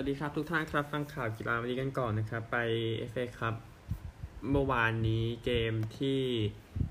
[0.00, 2.58] วัสดีครับทุกท่านครับฟังข่าวกีฬาวันนี้กันก่อนนะครับ ไป
[3.10, 3.54] FA ครับ
[4.50, 6.20] เมื่อวานนี้เกมที่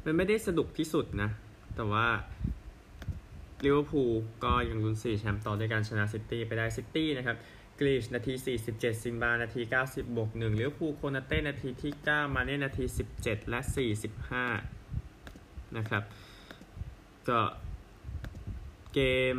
[0.06, 1.30] มันไม่ได้สนุกที่สุดนะ
[1.76, 2.08] แต่ว่า
[3.64, 4.14] ลิเวอร์พูล
[4.44, 7.38] ก็ยังลุ้น4แชมป์ต่อด้วยการชนะซิตี้ไปได้ซิตี้นะครับ
[7.80, 8.34] กรีลิชนาที
[8.70, 12.86] 47 ซิลวา นาที 90 บวก1ลิเวอร์พูลโคนาเต้ นาทีที่ 9 มาเน่นาที
[13.18, 13.60] 17 และ
[14.84, 16.04] 45 นะครับ
[17.30, 17.40] ก็
[18.94, 19.00] เก
[19.36, 19.38] ม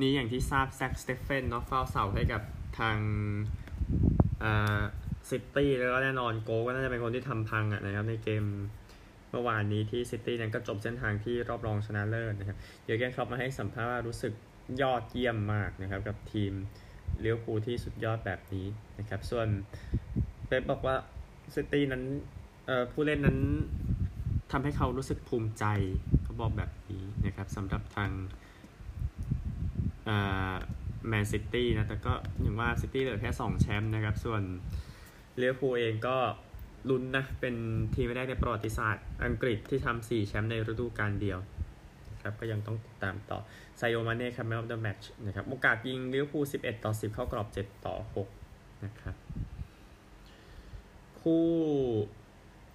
[0.00, 2.42] นี้อย่างที่ทราบแซ็คสเตฟเฟนเนาะเฝ้าเสาให้กับ
[2.78, 2.98] ทาง
[5.30, 8.44] ซิตี้แล้วก็แน่นอนโกล์ก็น่าจะเป็นคนที่ทำพังอะนะครับในเกม
[9.30, 14.32] เมื่อวานนี้ที่ซิตี้นั้นก็จบเส้นทางที่รอบรองชนะเลิศนะครับเจอร์เกนคล็อปป์มาให้สัมภาษณ์ว่ารู้สึก
[14.82, 16.52] ยอดเยี่ยมมากนะครับกับทีม
[17.20, 18.66] ลิเวอร์พูลที่สุดยอดแบบนี้
[18.98, 19.48] นะครับ ส่วน
[20.46, 20.96] เป๊ปบอกว่า
[21.54, 22.02] ซิตี้นั้น
[22.92, 23.38] ผู้เล่นนั้น
[24.52, 25.64] ทำให้เขารู้สึกภูมิใจ
[26.22, 28.10] เขาบอกแบบนี้นะครับสำหรับทาง
[31.08, 34.42] แมนซิตี้นะ แต่ก็อย่างว่าซิตี้เหลือแค่ 2 แชมป์นะครับ ส่วน
[35.38, 36.16] ลิเวอร์พูลเองก็
[36.90, 37.54] ลุ้นนะ เป็น
[37.94, 41.38] ทีมแรกในประวัติศาสตร์อังกฤษที่ทำ4แชมป์ในฤดูกาลเดียว
[42.22, 43.38] ครับ ก็ยังต้องติดตามต่อ
[43.78, 47.96] ซาดิโอมาเน่ครับ man of the match นะครับโอกาสยิงลิเวอร์พูล11 ต่อ 10 เข้ากรอบ 7 ต่อ
[48.42, 49.16] 6 นะครับ
[51.20, 51.46] คู่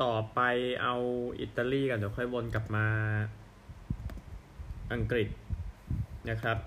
[0.03, 0.39] ต่อไป
[0.81, 0.95] เอา
[1.39, 2.85] อิตาลีกันเดี๋ยวค่อยวนกลับมา
[4.93, 5.29] อังกฤษ
[6.29, 6.57] นะครับ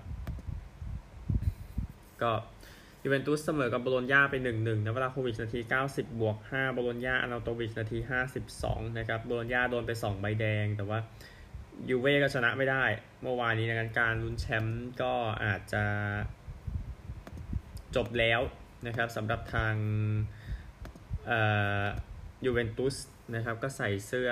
[2.23, 2.31] ก็
[3.03, 7.97] ยูเวนตุสเสมอกับโบโลญญาไป 1-1นะเวลาโควิดนาที 90 บวก 5 โบโลญญาอนาโตวิชนาที
[8.47, 10.99] 52 นะครับ โบโลญญาโดนไป 2 ใบแดง แต่ว่า
[11.89, 12.83] ยูเว่ก็ชนะไม่ได้
[13.21, 15.13] เมื่อวานนี้ในการลุ้นแชมป์ก็
[15.43, 15.83] อาจจะ
[17.95, 18.41] จบแล้ว
[18.87, 19.75] นะครับสำหรับทาง
[22.45, 22.95] ยูเวนตุส
[23.35, 24.31] นะครับก็ใส่เสื้อ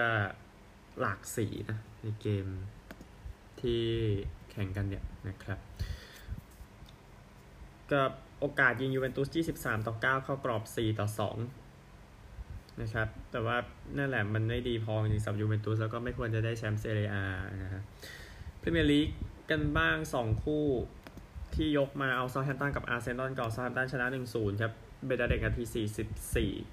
[1.00, 2.48] หลากสีนะในเกม
[3.62, 3.84] ที่
[4.52, 5.60] แข่งกันเนี่ยนะครับ
[7.92, 8.02] ก็
[8.40, 11.08] โอกาสยิงยูเวนตุส23 ต่อ 9 เข้ากรอบ 4 ต่อ
[11.88, 13.58] 2 นะครับ แต่ว่า
[13.98, 17.16] นั่นแหละมันไม่ดีพอจริงสำหรับยูเวนตุสแล้วก็ไม่ควรจะได้แชมป์เซเรียอา
[17.62, 17.84] นะครับ
[18.62, 19.08] พรีเมียร์ลีก
[19.50, 20.66] กันบ้าง 2 คู่
[21.56, 24.74] ที่ยกมาเอาเซาแธมป์ตันกับอาร์เซนอลก่อนเซาแธมป์ตันชนะ 1-0 ครับ
[25.06, 25.64] เบดนาเร็คนาที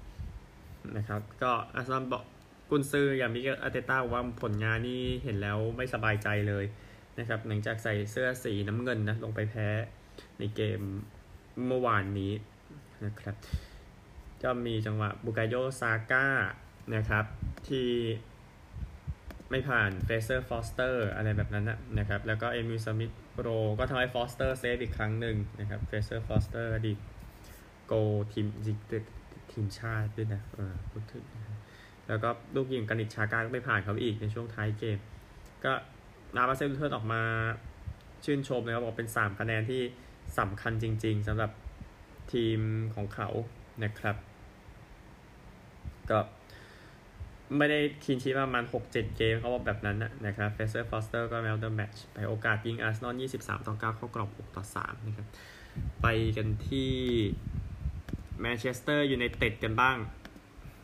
[0.05, 2.23] 44 นะครับ ก็อาร์เซนอลบอก
[2.69, 6.65] กุนซืออย่างมิเกลอาร์เตต้าว่าผลงานนี่เห็นแล้วไม่สบายใจเลย
[7.19, 9.67] นะครับหลังจากใส่เสื้อสีน้ำเงินนะลงไปแพ้
[10.39, 10.81] ในเกม
[11.67, 12.33] เมื่อวานนี้
[13.05, 13.35] นะครับ
[14.43, 16.27] ก็มีจังหวะบูกาโย่ซาก้า
[16.95, 17.25] นะครับ
[17.67, 17.89] ที่
[19.49, 23.47] ไม่ผ่านเฟรเซอร์ฟอสเตอร์อะไรแบบนั้นนะนะครับ แล้วก็เอมิลสมิธโร
[23.79, 26.97] ก็ทำให้ฟอสเตอร์เซฟอีกครั้งหนึ่งนะครับเฟรเซอร์ฟอสเตอร์อดีต
[27.87, 27.93] โกล์
[28.33, 29.03] ทีมจิก
[29.51, 31.23] ทีมชาติด้วยนะเออพูดถึง
[32.07, 34.99] แล้วก็ลูกยิงกรานิตชาก้าก็ไม่ผ่านเขาอีกในช่วงท้ายเกม
[35.65, 35.73] ก็
[36.35, 37.21] ราล์ฟฮาเซนฮุตเทิลออกมา
[38.25, 39.81] ชื่นชมนะครับบอกเป็น 3 คะแนนที่
[40.37, 41.51] สำคัญจริงๆสำหรับ
[42.33, 42.59] ทีม
[42.95, 43.29] ของเขา
[43.83, 44.15] นะครับ
[46.09, 46.19] ก็
[47.57, 54.63] ไม่ได้ clean sheet ประมาณ 6-7 เกมเขาบอกแบบนั้นนะครับเฟรเซอร์ฟอสเตอร์ก็ man of the match ไปโอกาสยิงอาร์เซนอล23 ต่อ 9 เข้ากรอบ 6 ต่อ
[54.85, 55.27] 3 นะครับ
[56.01, 56.07] ไป
[56.37, 56.91] กันที่
[58.41, 59.97] แมนเชสเตอร์ยูไนเต็ดกันบ้าง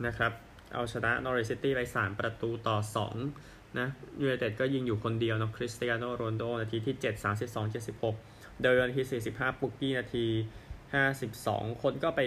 [0.06, 0.32] นะครับ
[0.74, 2.76] เอาชนะนอริชซิตี้ไป 3 ประตูต่อ
[3.18, 3.88] 2 นะ
[4.20, 7.74] ยูไนเต็ดก็ยิงอยู่คนเดียวนะคริสเตียโนโรนัลโด้นาทีที่ 7 32
[8.14, 9.02] 76 ดาวเวลล์ที่
[9.32, 10.26] 45 ปุ๊กกี้นาที
[11.04, 12.20] 52 คนก็ไป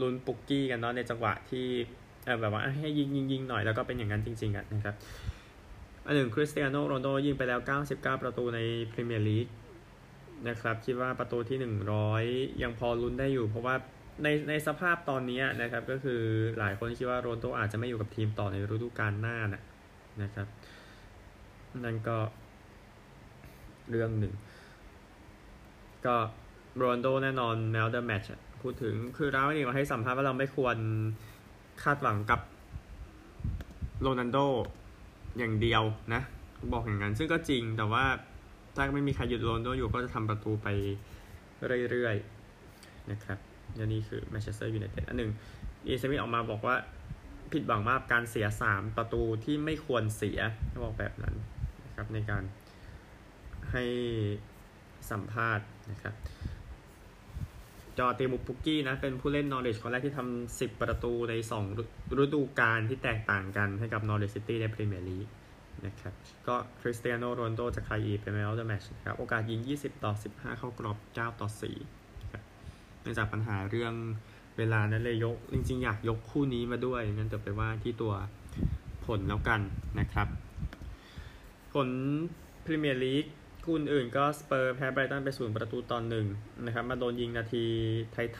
[0.00, 1.66] ลุ้นปุกกี้กันเนาะในจังหวะที่
[2.40, 4.94] แบบว่าให้ยิงยิงยิงหน่อยแล้วก็เป็นอย่างนั้นจริง ๆอะนะครับ
[6.06, 7.60] อันหนึ่งคริสเตียโนโรนโดยิงไปแล้ว
[7.90, 8.60] 99 ประตูใน
[8.92, 9.46] พรีเมียร์ลีก
[10.48, 11.58] นะครับคิดว่าประตูที่
[12.08, 13.74] 100 ยังพอลุ้นได้อยู่ เพราะว่า
[14.22, 16.20] ในในสภาพตอนนี้นะครับก็คือ
[16.58, 19.62] หลายคนคิดว่าโรนโดอาจจะไม่อยู่กับทีมต่อในฤดูกาลหน้านะ
[20.22, 20.46] นะครับ
[21.84, 22.18] นั่นก็
[23.90, 24.34] เรื่องหนึ่ง
[26.06, 26.16] ก็
[26.76, 28.24] โรนโดแน่นอนแมวเดอร์แมช
[28.62, 30.76] พูดถึงคือเราเองเราให้สัมภาษณ์ว่าเราไม่ควร
[31.82, 32.40] คาดหวังกับ
[34.00, 34.38] โรนันโด
[35.38, 35.82] อย่างเดียว
[36.14, 36.22] นะ
[36.72, 38.04] บอกอย่างนั้นซึ่งก็จริงแต่ว่า
[38.74, 40.66] ถ้าไม่มีใครหยุดโรนโดอยู่ก็จะทำประตูไป
[41.90, 43.38] เรื่อยๆนะครับ
[43.92, 45.30] นี่คือแมนเชสเตอร์ยูไนเต็ดอันหนึ่ง
[45.86, 46.76] อีเซมิออกมาบอกว่า
[47.52, 50.38] ผิดหวังมากการเสีย 3 ประตูที่ไม่ควรเสีย
[50.68, 51.34] เขาบอกแบบนั้น
[51.98, 52.44] นะครับในการ
[53.72, 53.84] ให้
[55.10, 56.14] สัมภาษณ์นะครับ
[57.98, 61.64] จอเตมูปุ๊กกี้นะเป็นผู้เล่นนอร์เรจคนแรกที่ทำสิบประตูในสอง
[62.22, 65.26] ฤดูกาลที่แตกต่างกันให้กับนอร์เรจซิตี้ในพรีเมียร์ลีก
[65.86, 66.14] นะครับ
[66.46, 71.48] ก็คริสเตียโนโรนัลโด้จะคายอีเป็น man of the match ครับโอกาสยิง 20 ต่อ 15 เข้ากรอบ 9 ต่อ
[71.90, 72.42] 4ครับ
[73.00, 73.94] เนื่องจากปัญหาเรื่อง
[74.58, 78.12] เวลานั้นเลยยก จริงๆ อยากยกคู่นี้มาด้วยงั้นจะไปว่าที่ตัว
[79.04, 79.60] ผลแล้วกัน
[80.00, 80.28] นะครับ
[81.72, 81.88] ผล
[82.64, 83.26] พรีเมียร์ลีก
[83.64, 86.26] คู่อื่นก็สเปอร์แพ้ไบรตันไปศูนย์ประตูตอนหนึ่ง
[86.66, 87.64] นะครับ มาโดนยิงนาที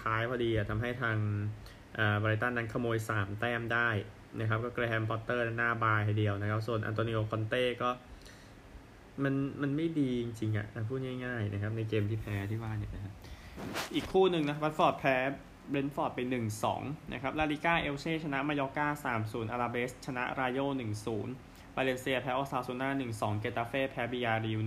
[0.00, 1.16] ท้ายๆพอดีอะทำให้ทาง
[2.20, 3.88] ไบรตันนั้นขโมย 3 แต้มได้
[4.40, 7.90] นะครับก็เกรแฮมพอตเตอร์หน้าบานทีเดียวนะครับ ส่วนอันโตนิโอคอนเต้ก็
[9.24, 13.12] มันมันไม่ดีจริงๆอะพูดง่ายๆนะครับในเกมที่แพ้ที่ว่าเนี่ยนะครับ
[13.94, 15.16] อีกคู่หนึ่งนะวัตฟอร์ดแพ้
[15.68, 16.20] เบรนท์ฟอร์ดไป
[16.66, 18.86] 1-2 นะครับลาลิก้าเอลเช่ชนะมายอร์กา
[19.22, 20.58] 3-0อลาเบส ชนะรายโย
[21.08, 21.47] 1-0
[21.80, 22.88] บาเลนเซียแพ้โอซาซูน่า
[23.36, 24.60] 1-2เกตาเฟ่แพ้บียาร์เรอัล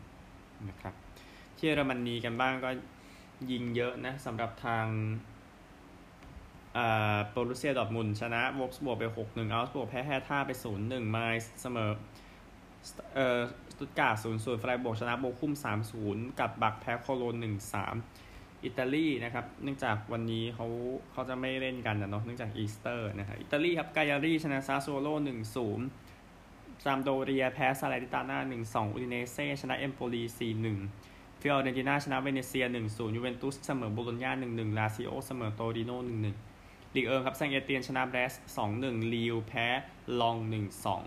[0.00, 0.94] 1-2นะครับ
[1.56, 2.70] ที่เยอรมนีกันบ้างก็
[3.50, 4.86] ยิงเยอะนะสำหรับทาง
[7.30, 10.50] โบรุสเซียดอร์ทมุนด์ชนะโวล์ฟสบวร์กไป 6-1 เอาก์สบวร์กแพ้แฮร์ธ่าไป
[10.80, 11.90] 0-1 ไมนซ์เสมอ
[13.14, 13.40] เอ่อ
[13.72, 15.52] สตุตการ์ด0-0ไฟรบวร์กชนะโบคุม
[15.96, 17.34] 3-0 กลัดบัคแพ้โคโลญจน์
[18.00, 20.66] 1-3 อิตาลีนะครับ เนื่องจากวันนี้เขา
[21.12, 25.08] เขาจะไม่เล่นกันนะเนาะเนื่องจากอีสเตอร์นะครับอิตาลีครับกายารีชนะซาโซโล
[25.68, 26.19] 1-0
[26.82, 30.22] ซามพ์โดเรียแพ้ซาแลร์นิตาน่า1-2 อุดิเนเซ่ชนะเอมโปลี
[30.82, 35.92] 4-1 ฟิออเรนติน่าชนะเวเนเซีย 1-0 ยูเวนตุสเสมอโบโลญญา1-1 ลาซิโอเสมอโตริโน
[36.44, 39.66] 1-1 ลีกเอิงครับแซงต์เอเตียนชนะแบรสต์สองหนึ่งลีลล์แพ้
[40.20, 41.04] ล็องส์หนึ่งสอง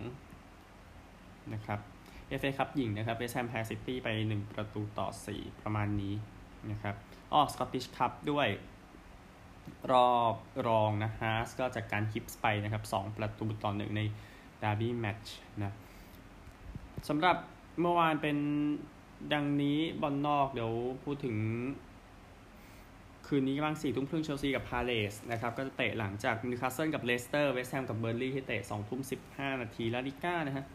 [1.53, 1.79] นะครับ
[2.27, 6.13] เอฟเอคัพหญิงนะครับเวสแฮมแพ้ซิตี้ไปหนึ่งประตูต่อสี่ประมาณนี้
[6.71, 6.95] นะครับ
[7.33, 8.47] ออกสกอตติชคัพด้วย
[9.91, 10.35] รอบ
[10.67, 14.01] รองนะฮาร์สก็จัดการฮิบส์ไปนะครับสองประตูต่อหนึ่งใน
[14.63, 15.73] ดาร์บี้แมตช์นะ
[17.07, 17.37] สำหรับ
[17.81, 18.37] เมื่อวานเป็น
[19.33, 20.73] ดังนี้บอลนอกเดี๋ยว
[21.03, 21.37] พูดถึง
[23.27, 30.65] คืนนี้กำลังสี่ทุ่มครึ่งเชลซีกับพาเลสนะครับ ก็จะเตะหลังจากนิวคาสเซิลกับเลสเตอร์เวสต์แฮมกับเบิร์นลี่ย์ที่เตะสองทุ่มสิบห้านาทีลาลิก้านะฮะ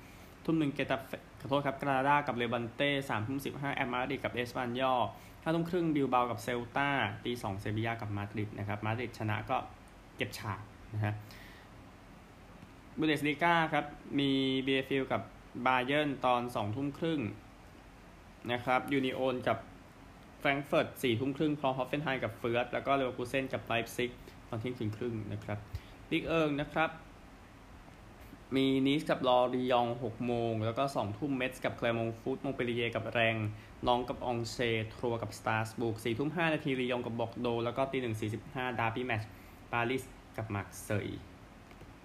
[0.44, 0.96] ทุ่มหนึ่งเกตา
[1.40, 4.94] ขอโทษครับกรานาด้ากับเลบันเต้สามทุ่มสิบห้าแอตมาดริดกับเอสปันญ่อล
[5.42, 6.88] ห้าทุ่มครึ่งบิลเบากับเซลตา
[7.24, 9.56] ตีสองเซบียากับมาดริดนะครับมาดริดชนะก็
[10.16, 10.60] เก็บฉาก
[10.94, 11.14] นะฮะ
[12.98, 13.84] บุนเดสลีก้าครับ
[14.18, 14.30] มี
[14.64, 15.22] บีเลเฟลด์กับ
[15.66, 17.20] บาเยอร์นตอนสองทุ่มครึ่ง
[18.52, 19.58] นะครับยูนิโอนกับ
[20.38, 24.10] แฟรงเฟิร์ตสี่ทุ่มครึ่งพร้อมฮอฟเฟนไฮกับเฟือร์ธแล้วก็เลเวอร์คูเซนกับไลป์ซิก
[24.48, 25.58] ตอนเที่ยงคืนครึ่งนะครับ
[26.10, 26.90] ลีกเอิงนะครับ
[28.56, 33.36] มีนีซกับลอริยองต์หกโมง แล้วก็สองทุ่มเมสกับแกลร์กมงต์ฟุตมงต์เปลลิเย่ร์กับแร็งส์
[33.86, 34.56] น็องต์กับอองเช่ร์
[34.94, 39.22] ทรัวส์กับสตราสบูร์กสี่ทุ่มห้านาทีลียงกับบอร์กโดซ์ แล้วก็ตีหนึ่งสี่สิบห้าดาร์บี้แมช
[39.72, 40.02] ปารีส
[40.36, 41.08] กับมาร์เซย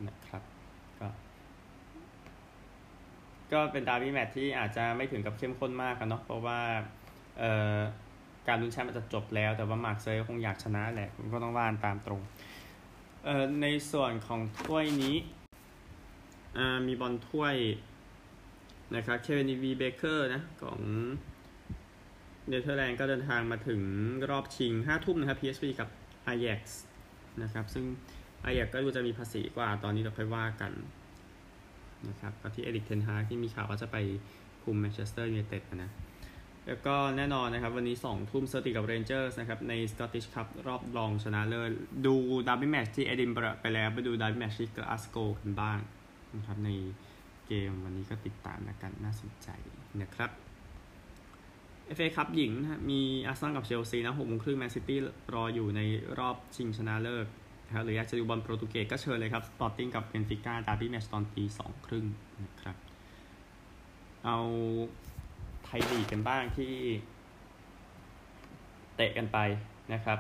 [0.07, 0.43] นะครับ
[0.99, 1.07] ก็
[3.53, 6.59] ก็เป็นดาร์บี้แมชที่อาจจะไม่ถึงกับเข้มข้นมากกันเนาะเพราะว่า
[7.39, 7.79] เอ่อ
[8.47, 12.21] การลุ้นแชมป์มันจะจบแล้ว แต่ว่ามาร์กเซยคงอยากชนะแหละก็ต้องว่ากันตามตรง
[13.25, 15.15] เอ่อในส่วนของถ้วยนี้
[16.87, 17.55] มีบอลถ้วย
[18.95, 20.79] นะครับ KNVB เบเกอร์นะของ
[22.47, 23.81] เนเธอร์แลนด์ก็เดินทางมาถึง
[24.29, 25.89] รอบชิง 5 ทุ่มนะครับ PSV กับ
[26.31, 26.61] Ajax
[27.41, 27.85] นะครับ ซึ่ง
[28.45, 30.71] Ajax ก็ดูจะมีภาษีกว่าตอนนี้เราค่อยว่ากัน
[32.09, 33.97] นะครับก็ที่เอริกเทนฮากที่มีข่าวว่าจะไป
[34.63, 35.91] คุมแมนเชสเตอร์ยูไนเต็ดนะ
[36.67, 41.71] แล้วก็แน่นอนนะครับ วันนี้ 2 ทุ่มเซอร์ติกับเรนเจอร์สนะครับ ในสกอตติชคัพรอบรองชนะเลิศ
[42.05, 42.15] ดู
[42.47, 45.79] ดาร์บี้แมชที่เอดินบะไปแล้ว ไปดูดาร์บี้แมชที่กลาสโกกันบ้าง
[46.37, 46.69] นะครับ ใน
[47.47, 49.49] เกมวันนี้ก็ติดตามนะกันน่าสนใจ
[50.01, 50.31] นะครับ
[51.85, 54.99] เอฟเอคัพหญิงนะมีอาร์เซนอลกับเชลซีนะหกโมงครึ่งแมนซิตี้
[55.33, 55.81] รออยู่ใน
[56.19, 57.27] รอบชิงชนะเลิศ
[57.65, 62.05] นะครับหรืออยากจะดูบอลโปรตุเกสก็เชิญเลยครับสปอร์ติ้งกับเบนฟิก้าดาร์บี้แมชตอนตีสองครึ่ง
[62.43, 62.75] นะครับ
[64.25, 64.37] เอา
[65.63, 66.73] ไทยลีกกันบ้างที่
[68.95, 69.37] เตะกันไป
[69.93, 70.19] นะครับ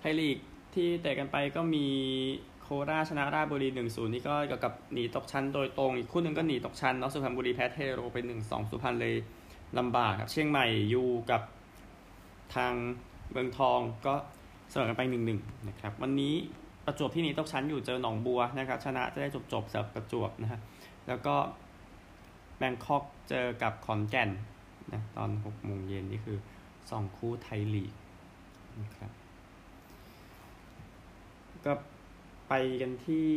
[0.00, 0.38] ไทยลีก
[0.74, 1.86] ที่เตะกันไปก็มี
[2.62, 9.14] โคราชนะราชบุรีหนึ่งศูนย์นี่ก็เกี่ยวกับหนีตกชั้นโดยตรง อีกคู่หนึ่งก็หนีตกชั้นเนาะสุพรรณบุรีแพ้เทโรไปหนึ่งสองสุพรรณเลย
[9.78, 11.42] ลำบากครับเชียงใหม่อยู่กับ
[12.54, 12.72] ทาง
[13.30, 14.14] เมืองทองก็
[14.70, 16.34] เสมอกันไปหนึ่งหนึ่งนะครับวันนี้
[16.84, 20.60] ประจวบที่นีตกชั้นอยู่เจอหนองบัวนะครับชนะจะได้จบจบสำหรับประจวบนะฮะ
[21.08, 21.34] แล้วก็
[22.58, 24.30] แบงคอกเจอกับขอนแก่น
[24.92, 26.38] นะตอนหกโมงเย็นนี่คือ
[26.90, 27.92] สองคู่ไทยลีก
[28.82, 29.10] นะครับ
[31.64, 31.72] ก็
[32.48, 33.30] ไปกันที่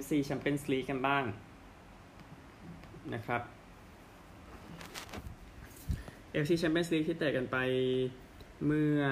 [0.00, 1.24] FC Champions League กันบ้าง
[3.14, 3.42] นะครับ
[6.36, 7.56] AFC Champions League ที่เตะกันไป
[8.66, 9.02] เมื่อ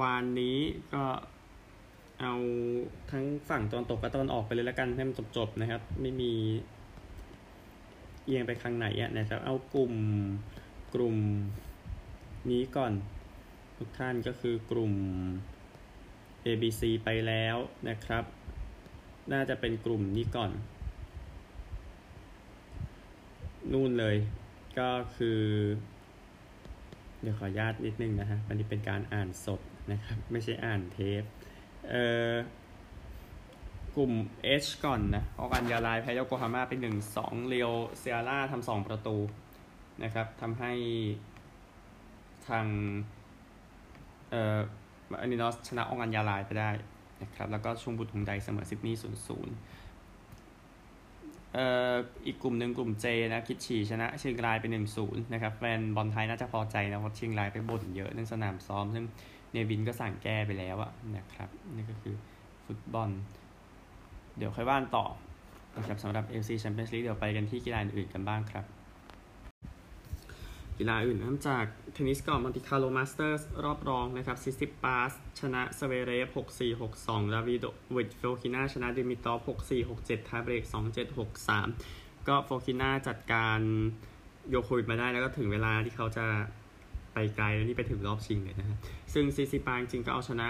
[0.00, 0.58] วานนี้
[0.94, 1.04] ก็
[2.20, 2.34] เอา
[3.10, 6.32] ทั้งฝั่งตอนตกกับตอนออกไปเลยแล้วกันให้มันจบๆนะครับ ไม่มี
[8.24, 9.94] เอียงไปทางไหนอะนะครับ เอากลุ่ม
[10.94, 11.16] กลุ่ม
[12.50, 12.92] นี้ก่อน
[13.78, 14.92] ทุกท่านก็คือกลุ่ม
[16.44, 17.56] A B C ไปแล้ว
[17.88, 18.24] นะครับ
[19.32, 20.50] น่าจะเป็นกลุ่มนี้ก่อน
[23.72, 24.16] นู่นเลย
[24.78, 25.40] ก็คือ
[27.20, 29.60] เดี๋ยวขออนุญาตนิดนึงนะฮะวันนี้เป็นการอ่านสด
[29.92, 31.22] นะครับ ไม่ใช่อ่านเทป
[31.88, 32.32] เอ่อ
[33.96, 34.12] กลุ่ม
[34.62, 39.16] H ก่อนนะออกันยาลายแพ้โยโกฮาม่าเป็นหนึ่งสองเรียวเซียร่าทำสองประตู
[40.02, 40.72] นะครับทำให้
[42.48, 42.66] ทาง
[44.30, 44.58] เอ่อ
[45.20, 46.70] อานินอสชนะออกันยาลายไปได้
[47.22, 49.54] นะครับ แล้วก็ชุมบุตรทงใดเสมอซิดนีย์ศูนย์ศูนย์
[52.26, 59.04] อีกกลุ่มหนึ่งกลุ่ม J นะคิตฉีชนะเชียงรายเป็นหนึ่งศูนย์นะครับแฟนบอลไทยน่าจะพอใจนะเพราะเชียงรายไปบ่นเยอะเรื่องสนามซ้อม ซึ่ง
[59.52, 62.14] เนวินก็สั่งแก้ไปแล้วอะนะครับนี่ก็คือ
[62.66, 63.10] ฟุตบอล
[64.36, 65.06] เดี๋ยวค่อยว่ากันต่อ
[65.76, 68.64] นะครับสำหรับ AFC Champions League เดี๋ยวไปกันที่กีฬาอื่นกันบ้างครับ
[70.78, 77.66] กีฬาอื่นเริ่มจากเทนนิสก่อนมอนติคาร์โลมาสเตอร์สรอบรองนะครับซิตซิปาสชนะซเวเรฟ6 4 6 2ดาวิโด
[77.96, 83.60] วิดโฟคิน่าชนะดิมิทรอฟ6 4 6 7ทาเบรก2 7 6 3 ก็โฟคิน่าจัดการ
[84.50, 86.26] ยอโควิชมาได้แล้วก็ถึงเวลาที่เขาจะ
[87.14, 88.78] ไปไกลแล้วนี่ไปถึงรอบชิงเลยนะครับ
[89.14, 90.46] ซึ่งซิตซิปาสจริงก็เอาชนะ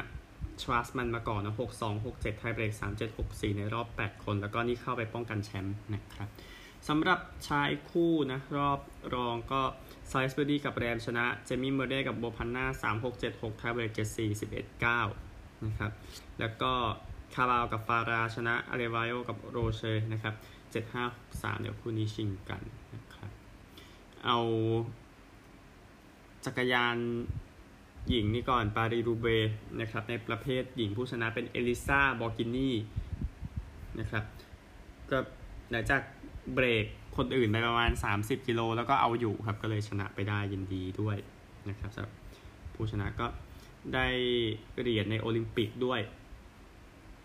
[0.63, 6.29] ชวาร์ตซ์มันมาก่อนนะ6 2 6 7ไทเบรก3 7 6 4 ในรอบ 8 คน แล้วก็นี่เข้าไปป้องกันแชมป์นะครับ
[6.89, 8.81] สำหรับชายคู่นะรอบ
[9.15, 9.63] รองก็
[10.09, 15.93] ซอลส์เบอรี่กับแรมชนะ เจมี่เมอร์เรย์กับโบปันนา3 6 7 6ไทเบรก7 4 11 9นะครับ
[16.41, 16.73] แล้วก็
[17.35, 20.35] คาราลกับฟาราชนะอาเรวายโอกับโรเชนะครับ
[20.73, 22.63] 7 5 6 3เดี๋ยวคู่นี้ชิงกัน
[22.95, 23.31] นะครับ
[24.25, 24.39] เอา
[26.45, 26.97] จักรยาน
[28.09, 29.27] หญิงนี่ก่อนปารีรูเบ
[29.81, 32.75] นะครับ ในประเภทหญิงผู้ชนะเป็นเอลิซาบอกินี่
[33.99, 34.25] นะครับ
[35.11, 35.19] ก็
[35.71, 36.03] หลังจาก
[36.53, 36.87] เบรก
[37.17, 41.17] คนอื่นไปประมาณ 30 กิโล แล้วก็เอาอยู่ครับ ก็เลยชนะไปได้ยินดีด้วย
[41.69, 42.13] นะครับสำหรับ
[42.75, 43.27] ผู้ชนะก็
[43.95, 44.07] ได้
[44.81, 46.01] เหรียญในโอลิมปิกด้วย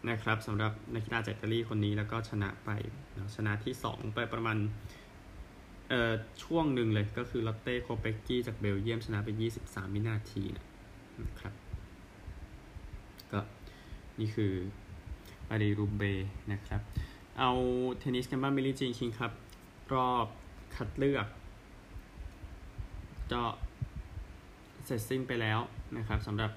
[0.10, 2.70] นะครับสำหรับนักกีฬาจากอิตาลีคนนี้แล้วก็ชนะไป
[3.36, 4.58] ชนะที่ 2 ไปประมาณ
[5.90, 9.30] เอ่อช่วงหนึ่งเลยก็คือลอตเต้โคเปกกี้จากเบลเยียมชนะไป
[9.62, 10.44] 23 วินาที
[11.22, 11.54] นะครับ
[13.32, 13.40] ก็
[14.20, 14.54] นี่คือ
[15.50, 16.04] ปารีรูเบ
[16.52, 16.82] นะครับ
[17.40, 17.52] เอา
[18.00, 19.32] เทนนิสกันบ้างบิลลี่จีนคิงครับ
[19.94, 20.28] รอบ
[20.76, 21.28] คัดเลือก
[23.34, 23.44] ก็
[24.86, 25.60] เสร็จสิ้นไปแล้ว
[25.98, 26.52] นะครับสำหรับ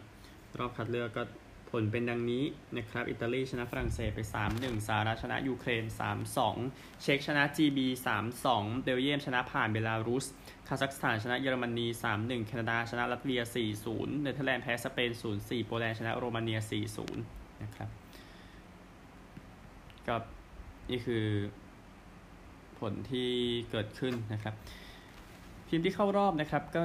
[0.59, 1.23] รอบคัดเลือกก็
[1.71, 2.45] ผลเป็นดังนี้
[2.77, 4.21] นะครับ อิตาลีชนะฝรั่งเศสไป
[4.55, 5.85] 3-1 สหรัฐชนะยูเครน
[6.43, 7.79] 3-2 เช็กชนะ GB
[8.37, 10.27] 3-2 เบลเยียมชนะผ่านเบลารุส
[10.69, 11.87] คาซัคสถานชนะเยอรมนี
[12.17, 13.43] 3-1 แคนาดาชนะลัตเวีย
[13.83, 16.59] 4-0 เนเธอร์แลนด์แพ้สเปน 0-4 โปแลนด์ชนะโรมาเนีย
[17.11, 17.89] 4-0 นะครับ
[20.09, 20.17] ก็
[20.91, 21.25] นี่คือ
[22.79, 23.31] ผลที่
[23.71, 24.55] เกิดขึ้นนะครับ
[25.69, 26.83] ทีมที่เข้ารอบนะครับก็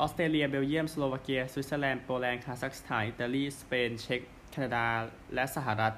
[0.00, 4.86] ออสเตรเลีย เบลเยียม สโลวาเกีย สวิตเซอร์แลนด์ โปแลนด์ คาซัคสถาน อิตาลี สเปน เช็กแคนาดา
[5.34, 5.94] และสหรัฐ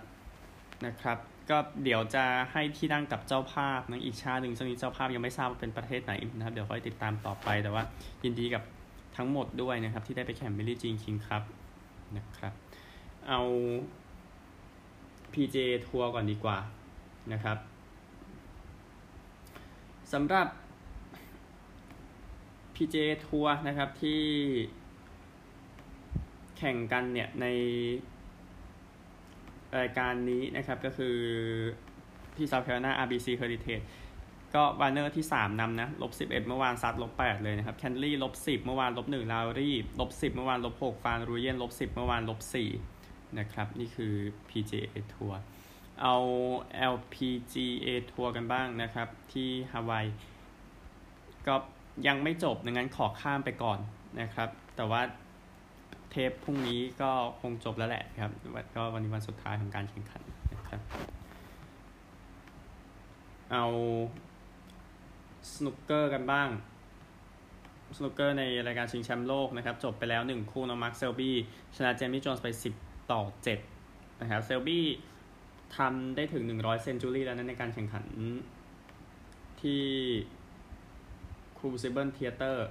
[0.87, 1.19] นะครับ
[1.51, 7.83] ก็เดี๋ยวจะให้ที่นั่งกับเจ้าภาพนะอีกชาติหนึ่งซึ่งนี้เจ้าภาพยังไม่ทราบว่าเป็นประเทศไหนนะครับ เดี๋ยวค่อยติดตามต่อไป แต่ว่า
[8.25, 8.63] ยินดีกับ
[9.17, 11.43] ทั้งหมดด้วยนะครับ ที่ได้ไปแข่งบิลลี่จีนคิงครับ
[12.17, 12.53] นะครับ
[13.29, 13.41] เอา
[15.33, 15.57] PJ
[15.87, 16.59] ทัวร์ก่อนดีกว่า
[17.33, 17.59] นะครับ
[20.13, 20.47] สำหรับ
[22.75, 24.23] PJ ทัวร์นะครับที่
[26.57, 27.47] แข่งกันเนี่ยใน
[29.79, 31.17] รายการนี้นะครับก็คือ
[32.37, 33.85] ที่ South Carolina RBC Heritage
[34.55, 42.41] ก็วาร์เนอร์ที่ 3นำนะลบ11เมื่อวานซัดลบ8เลยนะครับแคนท์เลย์ลบ10เมื่อวานลบ1ลาวรี่ลบ10เมื่อวานลบ6ฟานรูเยนลบ10เมื่อวานลบ
[42.89, 44.15] 4นะครับ นี่คือ
[44.49, 45.41] PGA ทัวร์
[46.03, 46.17] เอา
[46.93, 50.07] LPGA ทัวร์กันบ้างนะครับ ที่ฮาวาย
[51.47, 51.55] ก็
[52.07, 53.79] ยังไม่จบดังนั้นขอข้ามไปก่อน
[54.21, 55.01] นะครับ แต่ว่า
[56.11, 58.33] เทปพรุ่งนี้ก็คงจบแล้วแหละครับ
[58.77, 60.23] ก็วันนี้วันสุดท้ายของการแข่งขัน
[60.55, 60.81] นะครับ
[63.53, 63.65] เอา
[65.55, 66.49] สนุกเกอร์กันบ้าง
[67.97, 71.35] สนุกเกอร์ในรายการชิงแชมป์โลกนะครับ จบไปแล้ว 1 คู่น้องมาร์คเซลบี้
[71.77, 72.49] ชนะเจมี่โจนส์ไป
[72.81, 73.23] 10 ต่อ
[73.71, 74.85] 7 นะครับเซลบี้
[75.77, 78.05] ทำได้ถึง 100 century แล้วนะในการแข่งขัน
[79.61, 79.83] ที่
[81.59, 82.69] Crucible Theatre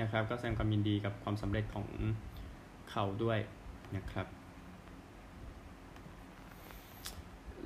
[0.00, 1.86] นะครับ ก็แสดงความยินดีกับความสำเร็จของ
[2.90, 3.38] เขาด้วย
[3.96, 4.26] นะครับ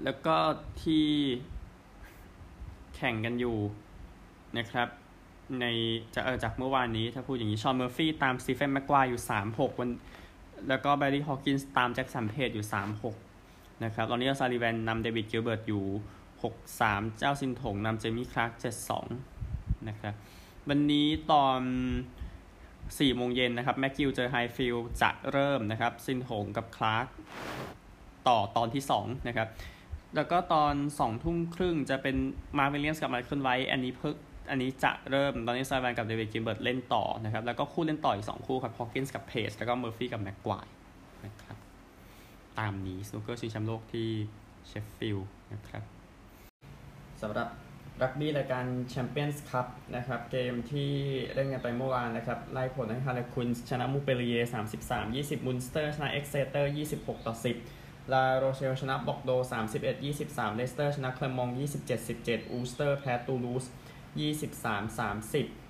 [0.04, 0.36] แล้วก็
[0.82, 1.06] ที่
[2.96, 3.56] แข่งกันอยู่
[4.58, 4.88] นะครับ
[5.60, 5.64] ใน
[6.14, 9.90] จะเออจากเมื่อวานนี้ถ้าพูดอย่างนี้ ฌอนเมอร์ฟี่ตามสตีเฟนแม็กไกวร์อยู่ 3-6 วัน
[10.68, 13.23] แล้วก็แบร์รี่ฮอว์กินส์ตามแจ็คสันเพจอยู่ 3-6
[13.84, 15.84] นะครับตอนนี้ซัลลิแวนนำเดวิดกิลเบิร์ตอยู่
[16.52, 18.52] 6-3 จ้าวซินถงนำเจมี่คลาร์ก
[19.20, 20.14] 7-2 นะครับ
[20.68, 21.60] วันนี้ตอน
[22.38, 27.06] 4โมงเย็นนะครับแม็กกิลเจอไฮฟิลด์จะเริ่มนะครับซินถงกับคลาร์ก
[28.28, 29.48] ต่อตอนที่2นะครับ
[30.16, 32.16] แล้วก็ตอน2ทุ่มครึ่งจะเป็น
[32.58, 34.14] มาร์ควิลเลียมส์กับไมเคิลไวท์อันนี้เพิ่ง
[34.50, 40.66] อันนี้จะเริ่มตอนนี้ซัลลิแวนกับเดวิดกิลเบิร์ตเล่นต่อนะครับแล้วก็คู่เล่นต่ออีก 2 คู่ครับฮอว์กินส์กับเพจแล้วก็เมอร์ฟี่กับแม็กไกวร์
[42.58, 44.08] ตามนี้สนุกเกอร์ชิงแชมป์โลกที่
[44.66, 45.82] เชฟฟิลด์นะครับ
[47.22, 47.48] สำหรับ
[48.02, 50.92] รักบี้รายการแชมเปี้ยนส์คัพนะครับ เกมที่
[51.34, 54.34] เล่นกันไปเมื่อวานนะครับ ไล่ผลให้ฮาร์เลควินส์ชนะมงต์เปลลิเยร์
[54.76, 57.34] 33 20 มุนสเตอร์ ชนะเอ็กเซเตอร์ 26 ต่อ
[57.72, 59.30] 10 ลาโรเชลชนะบอร์กโดซ์
[59.72, 63.64] 31 23 เลสเตอร์ ชนะแคลร์มงต์ 27 17 อัลสเตอร์ แพ้ตูลูส
[64.50, 64.98] 23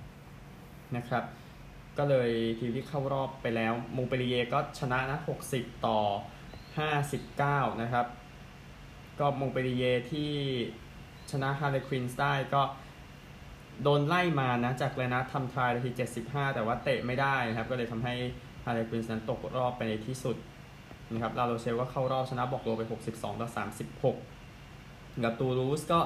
[0.08, 1.24] 30 นะครับ
[1.98, 5.18] ก็เลยทีมที่เข้ารอบไปแล้ว มงต์เปลลิเยร์ก็ชนะนะ
[5.50, 5.98] 60 ต่อ
[6.75, 8.07] 59 นะครับ
[9.21, 10.33] ก็มงต์เปลลิเยร์ที่
[11.31, 12.62] ชนะฮาร์เลควินส์ได้ก็
[13.83, 15.90] โดนไล่มานะ จากเลยนะทำ try นาที
[16.25, 18.14] 75 แต่ว่าเตะไม่ได้นะครับ ก็เลยทำให้
[18.64, 20.37] ฮาร์เลควินส์นั้นตกรอบไปในที่สุด
[21.12, 23.49] นะครับลาโรเชลก็เข้ารอบชนะบอร์กโดซ์ไป 62 ต่อ
[24.16, 26.00] 36 กับตูลูสก็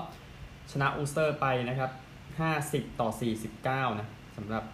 [0.72, 1.90] ชนะอัลสเตอร์ไปนะครับ
[2.46, 3.08] 50 ต่อ
[3.54, 4.64] 49 นะสำหรับ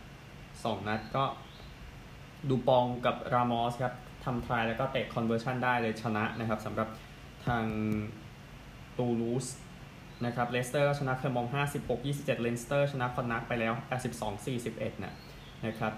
[0.44, 1.24] 2 นัดก็
[2.48, 6.88] ดูปองกับรามอสครับ ทำ try แล้วก็เตะ conversion ได้เลยชนะนะครับสำหรับ
[7.46, 7.64] ทาง
[8.98, 9.46] ตูลูส
[10.24, 11.46] นะครับเลสเตอร์ชนะแคลร์มงต์
[11.78, 13.72] 56 27เลนสเตอร์ชนะคอนนัคต์ไปแล้ว
[14.10, 15.14] 82 41นะ
[15.66, 15.92] นะครับ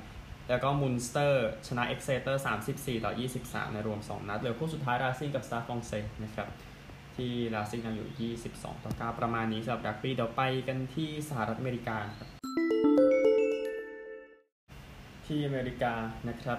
[0.49, 2.43] แล้วก็มุนสเตอร์ชนะเอ็กเซเตอร์
[2.75, 5.93] 34 ต่อ 23 ในรวม 2 นัดเหลือคู่สุดท้ายราซิงกับสตาดฟรองเซ่
[6.25, 6.49] นะครับ
[7.17, 12.29] ที่ราซิงนำอยู่ 22 ต่อ 9 ประมาณนี้สำหรับรักบี้เดี๋ยวไปกันที่สหรัฐอเมริกาครับ
[15.27, 15.93] ที่อเมริกา
[16.29, 16.59] นะครับ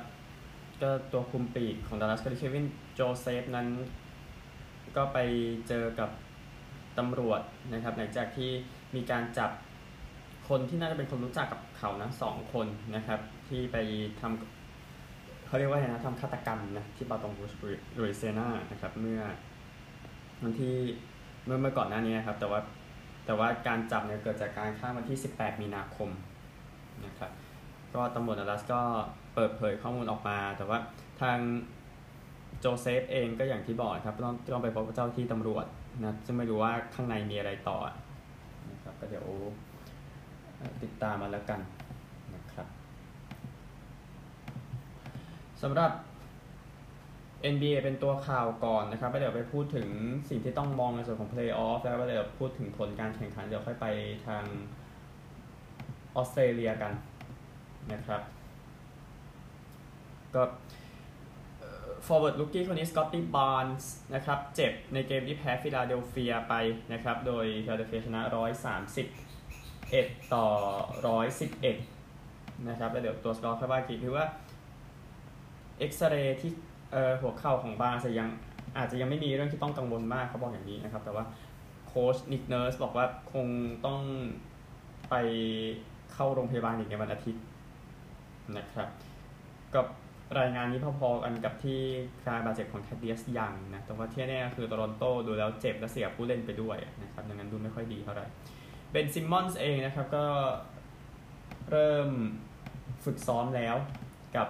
[0.82, 3.68] ก็ตัวคุมปีกของดัลลัสก็คือเควินโจเซฟนั้น
[4.96, 5.18] ก็ไป
[5.68, 6.10] เจอกับ
[6.98, 7.42] ตำรวจ
[7.74, 8.50] นะครับ หลังจากที่
[8.96, 9.52] มีการจับ
[10.50, 13.78] คนที่น่าจะเป็นคนรู้จักกับเขานะสองคนนะครับ ที่ไป
[14.22, 17.54] ทำเขาเรียกว่าไงนะทำฆาตกรรมนะที่บาตองบูช
[18.00, 19.22] รุยเซนานะครับ เมื่อ
[20.44, 20.76] วันที่
[21.46, 22.60] เมื่อเมื่อก่อนหน้านี้ครับ แต่ว่า
[23.26, 26.10] แต่ว่าการจับเนี่ยเกิดจากการฆ่าวันที่ 18 มีนาคม
[27.06, 27.32] นะครับ
[27.96, 28.82] ก็ตำรวจอลัสก็
[29.36, 30.78] เปิดเผยข้อมูลออกมา แต่ว่า
[31.22, 31.38] ทาง
[32.60, 35.66] โจเซฟเองก็อย่างที่บอกครับต้องต้องไปพบเจ้าที่ตำรวจ
[36.04, 37.78] นะซึ่งไม่รู้ว่าข้างในมีอะไรต่อ
[38.72, 39.26] นะครับก็เดี๋ยว
[40.84, 41.60] ติดตามมาแล้วกัน
[42.36, 42.68] นะครับ
[45.62, 45.92] สำหรับ
[47.54, 49.88] NBA เป็นตัวข่าวก่อนนะครับเดี๋ยวไปพูดถึง
[50.30, 53.88] สิ่งที่ต้องมองในส่วนของ Playoff แล้วก็เดี๋ยวพูดถึงผลการแข่งขันเดี๋ยวค่อยไป
[54.28, 54.44] ทาง
[56.16, 56.94] ออสเตรเลียกัน
[57.94, 58.22] นะครับ
[60.36, 60.44] ก็
[62.06, 66.54] forward rookie คนนี้สกอตตี้บาร์นส์นะครับเจ็บในเกมที่แพ้ฟิลาเดลเฟียไป
[66.94, 68.22] นะครับ โดยฟิลาเดลเฟียชนะ
[69.48, 70.46] 131 ต่อ
[71.70, 74.26] 111 นะครับแล้วเดี๋ยวตัวสกอร์ค่อยว่ากี่คือว่า
[75.80, 76.52] เอ็กซเรย์ที่
[77.22, 78.30] หัวเข่าของบาร์นส์ยัง
[78.78, 81.24] อาจจะยังไม่มีเรื่องที่ต้องกังวลมากเขาบอกอย่างนี้นะครับ แต่ว่า
[81.88, 83.48] โค้ชนิคเนิร์สบอกว่าคง
[83.86, 84.02] ต้อง
[85.10, 85.16] ไป
[86.14, 87.44] เข้าโรงพยาบาลอีกในวันอาทิตย์
[88.58, 88.90] นะครับ
[89.76, 89.86] กับ
[90.40, 91.80] รายงานนี้พอๆกันกับที่
[92.28, 98.26] การบาดเจ็บของแคดเดียสยังนะแต่ว่าที่แน่คือโตรอนโตดูแล้วเจ็บและเสียผู้เล่นไปด้วยนะครับดังนั้นดูไม่ค่อยดีเท่าไหร่
[98.92, 100.26] เบนซิมมอนส์เองนะครับก็
[101.72, 102.10] เริ่ม
[103.06, 103.76] ฝึกซ้อมแล้ว
[104.36, 104.48] กับ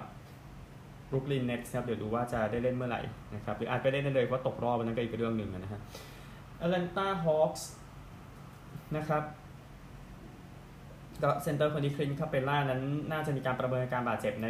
[1.10, 3.02] บรุกลินเน็ตส์ครับเดี๋ยวดูว่าจะได้เล่นเมื่อไหร่
[3.36, 5.82] นะครับหรืออาจไปเล่นได้เลยเพราะตกรอบนั้นก็อีกเรื่องหนึ่งนะฮะ
[6.58, 7.70] แอตแลนตาฮอคส์
[8.98, 9.24] นะครับ
[11.44, 14.48] center คนที่คลินคาเปล่านั้นน่าจะมีการประเมินการบาดเจ็บใน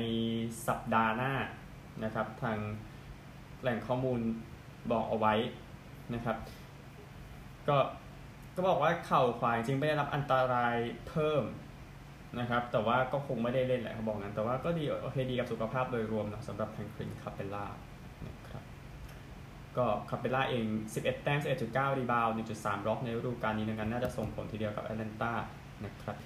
[0.68, 1.34] สัปดาห์หน้า
[2.04, 2.58] นะครับทาง
[3.62, 4.20] แหล่งข้อมูล
[4.92, 5.34] บอกเอาไว้
[6.14, 6.38] นะครับ
[7.68, 7.78] ก็
[8.56, 10.76] ก็บอกว่าเข่าขวาจริงไม่ได้รับอันตราย
[11.10, 11.44] เพิ่ม
[12.40, 17.68] นะครับ แต่ว่าก็คงไม่ได้เล่นแหละเขาบอกงั้นแต่ว่าก็ดีโอเคดีกับสุขภาพโดยรวมนะสำหรับทางคลินคาเปล่า
[18.28, 18.64] นะครับ
[19.78, 25.32] ก็คาเปล่าเอง 11 แต้ม11.9 rebound 1.3 บล็อกในฤดูกาลนี้ดังนั้นน่าจะส่งผลทีเดียวกับแอตแลนตา
[25.86, 26.18] นะครับ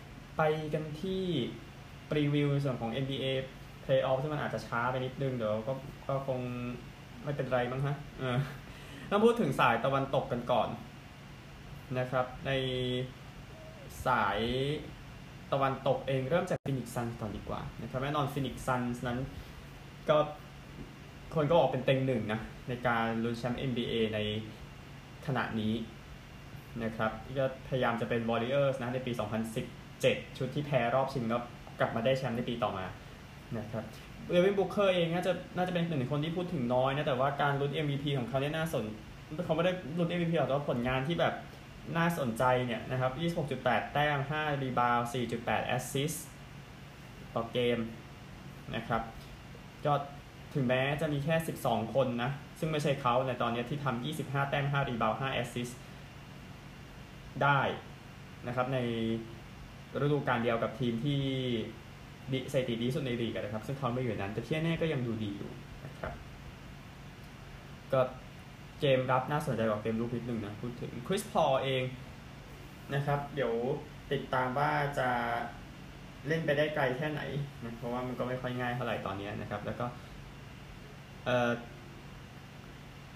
[0.41, 1.23] ไปกันที่
[2.17, 3.25] รีวิวในส่วนของ NBA
[3.83, 5.73] Playoff ที่มันอาจจะช้าไปนิดนึง เดี๋ยวก็
[6.07, 6.39] ก็คง
[7.23, 8.37] ไม่เป็นไรมั้งฮะเออ
[9.09, 10.69] ต้องพูดถึงสายตะวันตกกันก่อน
[11.99, 12.51] นะครับ ใน
[14.07, 14.39] สาย
[15.51, 19.19] ตะวันตกเองเริ่มจากฟีนิกซ์ซันส์ก่อนดีกว่านะครับแน่นอนฟีนิกซ์ซันส์นั้น
[20.09, 20.17] ก็
[21.35, 24.19] คนก็ออกเป็นเต็งหนึ่งนะ ในการลุ้นแชมป์ NBA ใน
[25.27, 25.73] ขณะนี้
[26.83, 31.39] นะครับก็พยายามจะเป็น Warriors นะในปี 2010 7 ชุดที่แพ้รอบชิงก็
[31.79, 32.85] กลับมาได้แชมป์ในปีต่อมา
[33.57, 33.83] นะครับ
[34.31, 38.83] เลวินบุคเคอร์เองน่าจะน่าจะเป็นหนึ่งในคนที่พูดถึงน้อยนะ แต่ว่าการลุ้น MVP ของเขาเนี่ยน่าสน
[39.45, 41.33] เขาไม่ได้ลุ้น MVP หรอกแต่ว่าผลงานที่แบบ
[41.97, 43.11] น่าสนใจเนี่ยนะครับ
[43.57, 44.99] 26.8 แต้ม 5 รีบาว
[45.33, 46.13] 4.8 แอสซิส
[47.35, 47.79] ต่อเกม
[48.75, 49.01] นะครับ
[49.85, 49.93] ก็
[50.53, 55.69] ถึงแม้จะมีแค่ 12 คนนะ ซึ่งไม่ใช่เขาในตอนนี้ที่ทำ 25 แต้ม 5 rebound 5 แอสซิส
[57.43, 57.59] ได้
[58.47, 58.79] นะครับใน
[59.99, 61.19] ฤดูกาลเดียวกับทีมที่
[62.31, 65.51] ดีสถิติดีสุดในลีกนะครับ ซึ่งเขาไม่อยู่นั้น แต่ที่แน่ก็ยังดูดีอยู่
[65.85, 66.13] นะครับ
[67.93, 68.01] ก็
[68.81, 71.83] เกมรับน่าสนใจกว่าเกมรุกนิดนึงนะพูดถึงคริสพอลเอง
[72.93, 73.53] นะครับ เดี๋ยว
[74.11, 75.09] ติดตามว่าจะ
[76.27, 77.21] เล่นไปได้ไกลแค่ไหน
[77.63, 79.85] นะเพราะว่ามันก็ไม่ค่อยง่ายเท่าไหร่ตอนนี้นะครับ แล้วก็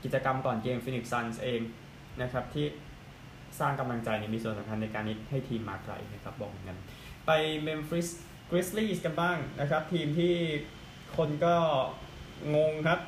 [0.03, 1.61] กิจกรรมก่อนเกม Phoenix Suns เอง
[2.21, 2.65] นะครับที่
[3.59, 6.77] สร้างกำลังใจมีส่วนสำคัญในการนี้ให้ทีมมาไกลนะครับบอกเหมือนกัน
[7.25, 7.31] ไป
[7.67, 8.07] Memphis
[8.49, 10.33] Grizzlies กันบ้างนะครับ ทีมที่
[11.17, 11.55] คนก็
[12.55, 12.99] งงครับ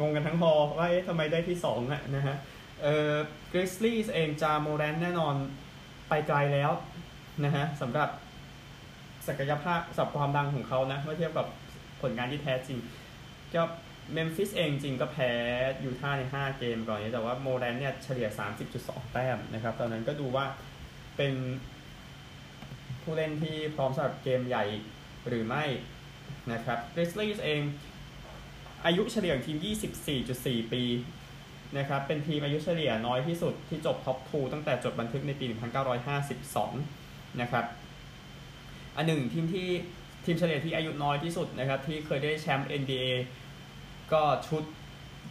[0.00, 2.36] งงกันทั้งฮอว่าเอ๊ะทำไมได้ที่2อะนะฮะ
[2.82, 3.14] เอ่อ
[3.52, 5.34] Grizzlies เองจาโมแรนต์แน่นอน
[6.08, 6.70] ไปไกลแล้ว
[7.44, 8.08] นะฮะสำหรับ
[9.26, 11.46] ศักยภาพสับความดังของเขานะเมื่อเทียบกับ
[12.00, 12.78] ผลงานที่แท้จริง
[13.54, 13.62] ก็
[14.12, 15.32] เมมฟิสเองจริงก็แพ้
[15.84, 18.28] ยูทาห์ใน 5 เกมก่อนนี้แต่ว่าโมแรนต์เนี่ยเฉลี่ย
[18.70, 20.44] 30.2 แต้มนะครับ ตอนนั้นก็ดูว่า
[21.16, 21.32] เป็น
[23.02, 24.64] ผู้เล่นที่พร้อมสำหรับเกมใหญ่
[25.28, 25.64] หรือไม่
[26.52, 27.60] นะครับกริซลีส์เอง
[28.86, 29.58] อายุเฉลี่ยทีม
[30.14, 30.82] 24.4 ปี
[31.78, 35.44] นะครับเป็นทีมอายุเฉลี่ยน้อยที่สุดที่จบ top 2ตั้งแต่จดบันทึกในปี
[36.62, 37.64] 1952 นะครับ
[38.96, 39.68] อันหนึ่งทีมที่
[40.24, 43.06] ทีมเฉลี่ยที่อายุน้อยที่สุดนะครับที่เคยได้แชมป์ NBA
[44.12, 44.62] ก็ชุด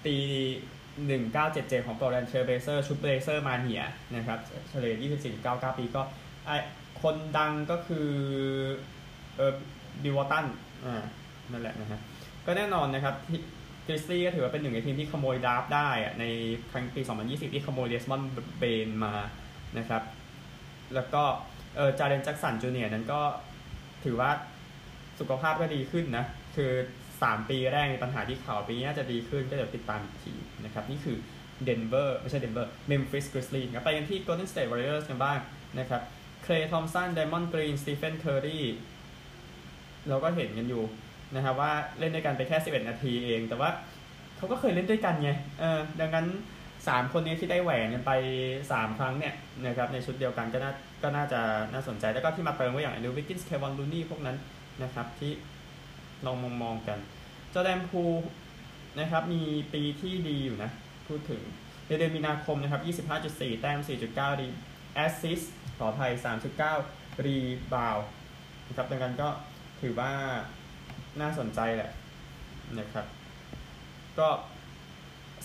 [0.05, 0.17] ปี
[0.97, 3.83] 1977 ของพอร์ตแลนด์เทรลเบลเซอร์ชุดเบลเซอร์มาเนีย
[4.15, 4.39] นะครับ
[4.69, 4.95] เฉลี่ย
[5.41, 6.01] 24.99 ปีก็
[6.45, 6.49] ไอ
[7.01, 8.09] คนดังก็คือ
[9.37, 9.53] เออ
[10.03, 10.45] บิลวอลตัน
[10.85, 11.03] อ่า
[11.51, 11.99] นั่นแหละนะฮะ
[12.45, 13.15] ก็แน่นอนนะครับ
[13.85, 15.89] กริซลีส์ก็ถือว่าเป็นหนึ่งในทีมที่ขโมย draft ได้
[16.19, 16.23] ใน
[16.71, 18.21] ครั้งปี 2020 ที่ขโมยเดสมอน
[18.57, 19.13] เบนมา
[19.77, 20.03] นะครับ
[20.95, 21.23] แล้วก็
[21.75, 23.21] เออจาเรนแจ็กสันจูเนียร์นั้นก็
[24.03, 24.31] ถือว่า
[25.19, 26.71] สุขภาพก็ดีขึ้นนะ คือ
[27.27, 30.33] 3 ปีแรกมีปัญหาที่เข่าปีนี้จะดีขึ้นก็เดี๋ยวติดตามอีกที
[30.65, 31.17] นะครับนี่คือ
[31.63, 35.39] เดนเวอร์ไม่ใช่เดนเวอร์เมมฟิสกริซลีส์ไปกันที่ Golden State Warriors กันบ้าง
[35.79, 36.01] นะครับ
[36.43, 38.59] เคลย์ทอมป์สันเดรย์มอนด์กรีนสตีเฟนเคอร์รี
[40.09, 40.83] เราก็เห็นกันอยู่
[41.35, 43.69] นะครับว่าเล่นด้วยกันไปแค่ 11 นาทีเอง แต่ว่า
[44.37, 46.27] เขาก็เคยเล่นด้วยกันไงเออดังนั้น
[46.69, 48.11] 3 คนนี้ที่ได้แหวนกันไป
[48.59, 49.33] 3 ครั้งเนี่ย
[49.65, 50.71] นะครับในชุดเดียวกันก็น่า
[51.03, 51.41] ก็น่าจะ
[51.73, 54.37] น่าสนใจแล้วก็ที่มาเติมก็อย่างแอนดรูว์วิกกินส์เควอนลูนี่พวกนั้น
[54.83, 55.31] นะครับที่
[56.25, 56.99] ลองมองมองกัน
[57.53, 58.03] จอร์แดนพู
[58.99, 59.41] ละครับมี
[59.73, 60.71] ปีที่ดีอยู่นะ
[61.07, 61.41] พูดถึง
[61.87, 64.47] ในเดือนมีนาคมนะครับ 25.4 แต้ม 4.9 รี
[64.93, 65.41] แอสซิสต์
[65.79, 66.11] ต่อไทย
[66.67, 67.37] 3.9 รี
[67.73, 67.97] บาวด์
[68.67, 69.29] นะครับดังนั้นก็
[69.81, 70.11] ถือว่า
[71.21, 71.91] น่าสนใจแหละ
[72.79, 73.05] นะครับ
[74.19, 74.29] ก็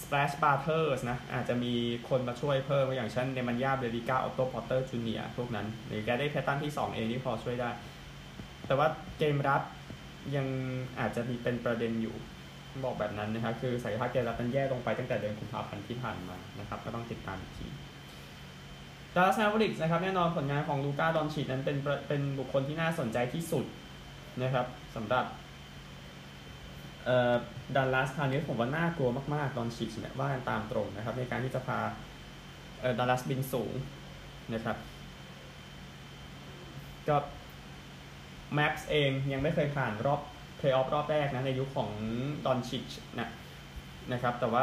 [0.02, 1.72] Splash Brothers นะ อาจจะมี
[2.08, 7.70] คนมาช่วยเพิ่มอย่างเช่นเนมันยาเบียลิก้าออโต้พอตเตอร์จูเนียร์พวกนั้น หรือแกรี่เพย์ตันที่ 2 เองที่พอช่วยได้
[8.66, 9.62] แต่ว่าเกมรับ
[10.36, 10.46] ยัง
[11.00, 12.16] อาจจะมีเป็นประเด็นอยู่
[12.84, 17.66] บอกแบบนั้นนะครับคือศักยภาพเกมรับมันแย่ลงไปตั้งแต่เดือนกุมภาพันธ์ที่ผ่านมานะครับก็ต้องติดตามอีกที
[19.16, 21.76] ดัลลัสแมฟเวอริกส์นะครับแน่นอนผลงานของลูก้าดอนชิชนั้นเป็น
[22.08, 23.64] เป็นบุคคลที่น่าสนใจที่สุด
[24.42, 25.24] นะครับสำหรับ
[27.04, 27.34] เอ่อ
[27.76, 31.78] ดัลลัสคราวนี้ผมว่าน่ากลัวมากๆดอนชิชเนี่ยว่ากันตามตรงนะครับในการที่จะพา
[32.80, 33.72] เอ่อดัลลัสบินสูง
[34.54, 34.76] นะครับ
[37.08, 37.16] ก็
[38.54, 40.20] แมฟส์เองยังไม่เคยผ่านรอบ
[40.58, 41.90] เพลย์ออฟรอบแรกนะในยุคของ
[42.44, 43.28] ดอนชิชนะ
[44.12, 44.62] นะครับแต่ว่า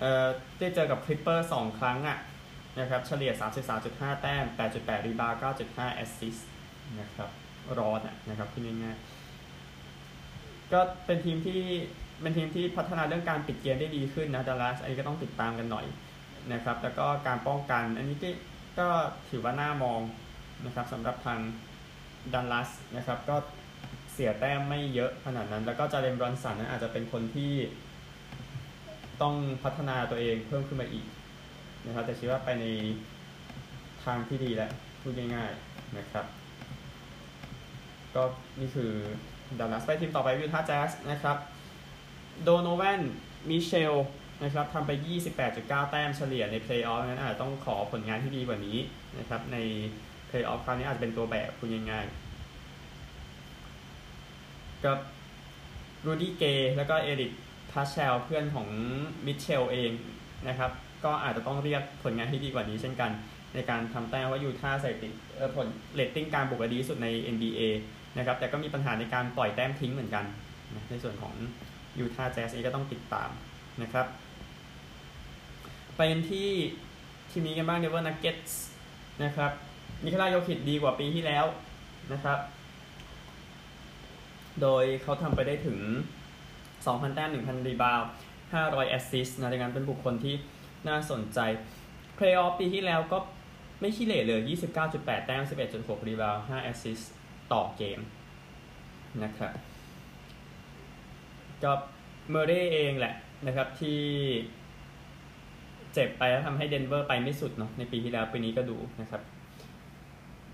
[0.00, 0.26] เอ่อ
[0.58, 2.18] ได้เจอกับคลิปเปอร์สองครั้งอะ่ะ
[2.80, 3.32] นะครับเฉลี่ย
[3.76, 4.44] 33.5 แต้ม
[4.76, 5.32] 8.8 รีบาวด์
[5.64, 6.48] 9.5 แอสซิสต์
[7.00, 7.30] นะครับ
[7.78, 11.60] รอนนะครับพูดง่ายๆก็เป็นทีมที่
[12.22, 15.86] เป็นทีมที่พัฒนาเรื่องการปิดเกมได้ดีขึ้นนะดัลลัสอันนี้ก็ต้องติดตามกันหน่อย
[16.52, 18.16] นะครับแล้วก็การป้องกันอันนี้
[18.78, 18.88] ก็
[19.30, 20.00] ถือว่าน่ามอง
[20.66, 21.38] นะครับสำหรับทาง
[22.34, 23.36] ดัลลัสนะครับก็
[24.12, 27.52] เสียแต้มไม่เยอะขนาดนั้น แล้วก็จาเลมบรอนสันนั้นอาจจะเป็นคนที่
[29.22, 31.06] ต้องพัฒนาตัวเองเพิ่มขึ้นมาอีก
[31.86, 32.64] นะครับแต่คิดว่าไปใน
[34.04, 36.26] ทางที่ดีแล้วพูดง่ายๆนะครับ
[38.14, 38.22] ก็
[38.60, 38.92] นี่คือ
[39.58, 41.36] ดัลลัสไปทีมต่อไปวิวท่าแจ๊สนะครับ
[42.42, 43.00] โดโนแวน
[43.50, 43.94] มิตเชลล์
[44.42, 44.90] นะครับทำไป
[45.40, 48.78] 28.9 แต้มเฉลี่ยในเพลย์ออฟนั้นอาจจะต้องขอผลงานที่ดีกว่านี้
[49.18, 49.58] นะครับในเพล
[50.40, 54.98] ย์ออฟคราวนี้อาจจะเป็นตัวแบบคุณง่ายๆกับ
[56.04, 57.32] รูดี้เกย์แล้วก็เอริก
[57.72, 58.68] พาสชาลเพื่อนของ
[59.26, 59.90] มิตเชลล์เอง
[60.48, 60.70] นะครับ
[61.04, 63.10] ก็อาจจะต้องเรียกผลงานที่ดีกว่านี้เช่นกัน
[63.54, 65.08] ในการทำแต้มว่ายูทาห์ประสิทธิ
[65.54, 67.60] ผลเรตติ้งการบุกดีสุดใน NBA
[68.18, 70.24] นะครับแต่ก็มีปัญหาในการปล่อยแต้มทิ้งเหมือนกัน
[70.90, 71.34] ในส่วนของ
[71.98, 73.30] ยูทาห์แจ๊สเองก็ต้องติดตาม
[73.82, 74.06] นะครับ
[75.96, 76.48] ไปกันที่
[77.30, 78.64] ทีมนี้กันบ้างเดนเวอร์นักเก็ตส์
[79.24, 79.52] นะครับ
[80.06, 81.44] นิโคลาโยคิชดีกว่าปีที่แล้ว
[82.12, 82.38] นะครับ
[84.62, 85.78] โดยเขาทำไปได้ถึง
[86.46, 88.00] 2,000 แต้ม 1,000 รีบาวด์
[88.44, 90.34] 500 แอสซิสต์นะดังนั้นเป็นบุคคลที่
[90.88, 91.38] น่าสนใจ
[92.14, 93.18] เพลย์ออฟปีที่แล้วก็
[93.80, 94.40] ไม่ขี้เหร่เลย
[94.84, 95.42] 29.8 แต้ม
[95.74, 97.12] 11.6 รีบาวด์ 5 แอสซิสต์
[97.52, 98.00] ต่อเกม
[99.24, 99.52] นะครับ
[101.62, 101.72] ก็
[102.30, 103.14] เมอร์เรย์เองแหละ
[103.46, 104.00] นะครับที่
[105.92, 109.22] เจ็บไปแล้วทำให้เดนเวอร์ไปไม่สุดเนาะในปีที่แล้วปีนี้ก็ดูนะครับ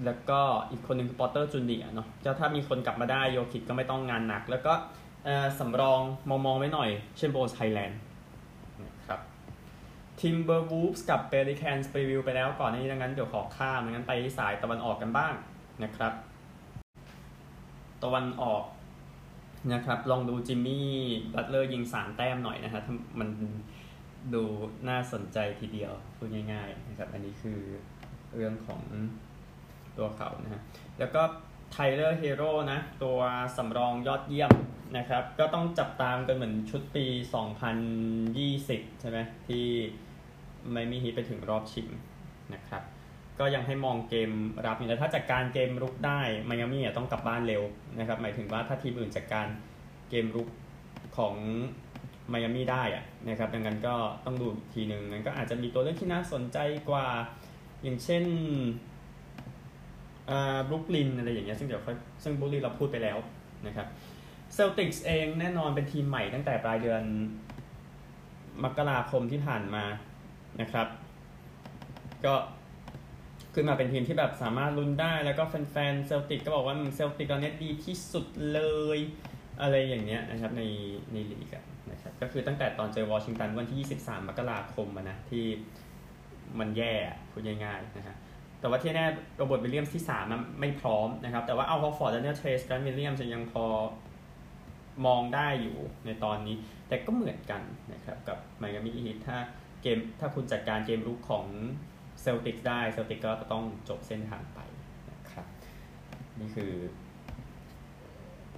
[0.05, 4.73] แล้วก็อีกคนหนึ่งคือพอร์เตอร์จูเนียร์เนาะจะถ้ามีคนกลับมาได้โยคิชก็ไม่ต้องงานหนัก แล้วก็
[5.59, 8.01] สำรองมองมองไว้หน่อย เช่นโบนส์ไฮแลนด์
[8.85, 9.21] นะครับ
[10.21, 15.35] ทิมเบอร์วูล์ฟส์กับเพลิแคนส์รีวิวไปแล้วก่อนนี้ดังนั้นเดี๋ยวขอข้ามงั้นไปสายตะวันออกกันบ้าง
[15.85, 16.13] นะครับ
[18.03, 18.65] ตะวันออก
[19.73, 20.89] นะครับ ลองดูจิมมี่
[21.35, 22.83] บัตเลอร์ยิงสามแต้มหน่อยนะฮะ
[23.19, 23.29] มัน
[24.35, 24.43] ดู
[24.89, 27.61] น่าสนใจทีเดียวพูดง่ายๆนะครับอันนี้คือ
[28.35, 28.83] เรื่องของ
[29.99, 30.63] ตัวเขานะฮะ
[30.99, 31.23] แล้วก็
[31.73, 33.19] ไทเลอร์เฮโร่นะ ตัว
[33.57, 34.53] สำรองยอดเยี่ยม
[34.97, 37.07] นะครับ ก็ต้องจับตามกันเหมือนชุดปี
[38.23, 39.67] 2020 ใช่ไหมที่
[40.73, 41.89] ไม่มีฮิตไปถึงรอบชิง
[42.55, 42.83] นะครับ
[43.39, 44.31] ก็ยังให้มองเกม
[44.67, 47.63] รับอยู่แล้วถ้าจัดการเกมรุกได้ไมอามี่ต้องกลับบ้านเร็ว
[47.99, 49.47] นะครับ หมายถึงว่าถ้าทีมอื่นจัดการ
[50.11, 50.49] เกมรุก
[51.17, 51.35] ของ
[52.31, 56.59] ไมอามี่ได้อะนะครับ ดังนั้นก็ต้องดูทีหนึ่งนั้นก็อาจจะมีตัวเลือกที่น่าสนใจ
[56.91, 57.07] กว่า
[57.83, 58.25] อย่างเช่น
[60.69, 63.19] บรุกลินอะไรอย่างเงี้ยซึ่งเดี๋ยวค่อยซึ่งบรุกลินเราพูดไปแล้ว
[63.67, 63.87] นะครับ
[64.55, 67.03] เซลติกส์เองแน่นอนเป็นทีมใหม่ตั้งแต่ปลายเดือน
[68.65, 69.85] มกราคมที่ผ่านมา
[70.61, 70.87] นะครับ
[72.25, 72.35] ก็
[73.55, 78.61] ขึ้นมาเป็นทีมที่แบบสามารถลุ้นได้แล้วก็แฟนๆเซลติกก็บอกว่าเซลติกตอนนี้ดีที่สุดเล
[78.97, 78.99] ย
[79.61, 80.63] อะไรอย่างเงี้ยนะครับใน
[81.13, 81.55] ในลีก
[81.91, 85.45] นะครับก็คือตั้งแต่ตอนเจอวอชิงตันวันที่ 23 มกราคมนะที่
[86.59, 86.93] มันแย่
[87.31, 88.17] พูดง่ายๆนะครับ
[88.63, 93.65] แต่ว่าที่แน่โรเบิร์ตวิลเลียมที่3มันไม่พร้อมนะครับ แต่ว่าอัลฮอร์ฟอร์ดและเนี่ยเทรสกันวิลเลียมจะยังพอ
[95.07, 96.57] มองได้อยู่ในตอนนี้
[96.89, 99.37] แต่ก็เหมือนกันนะครับ กับไมอามี่ฮีทถ้า
[99.83, 101.47] เกมถ้าคุณจัดการเกมรุกของ
[102.23, 104.59] เซลติกได้เซลติกก็ต้องจบเส้นทางไป
[105.11, 105.47] นะครับ
[106.41, 106.73] นี่คือ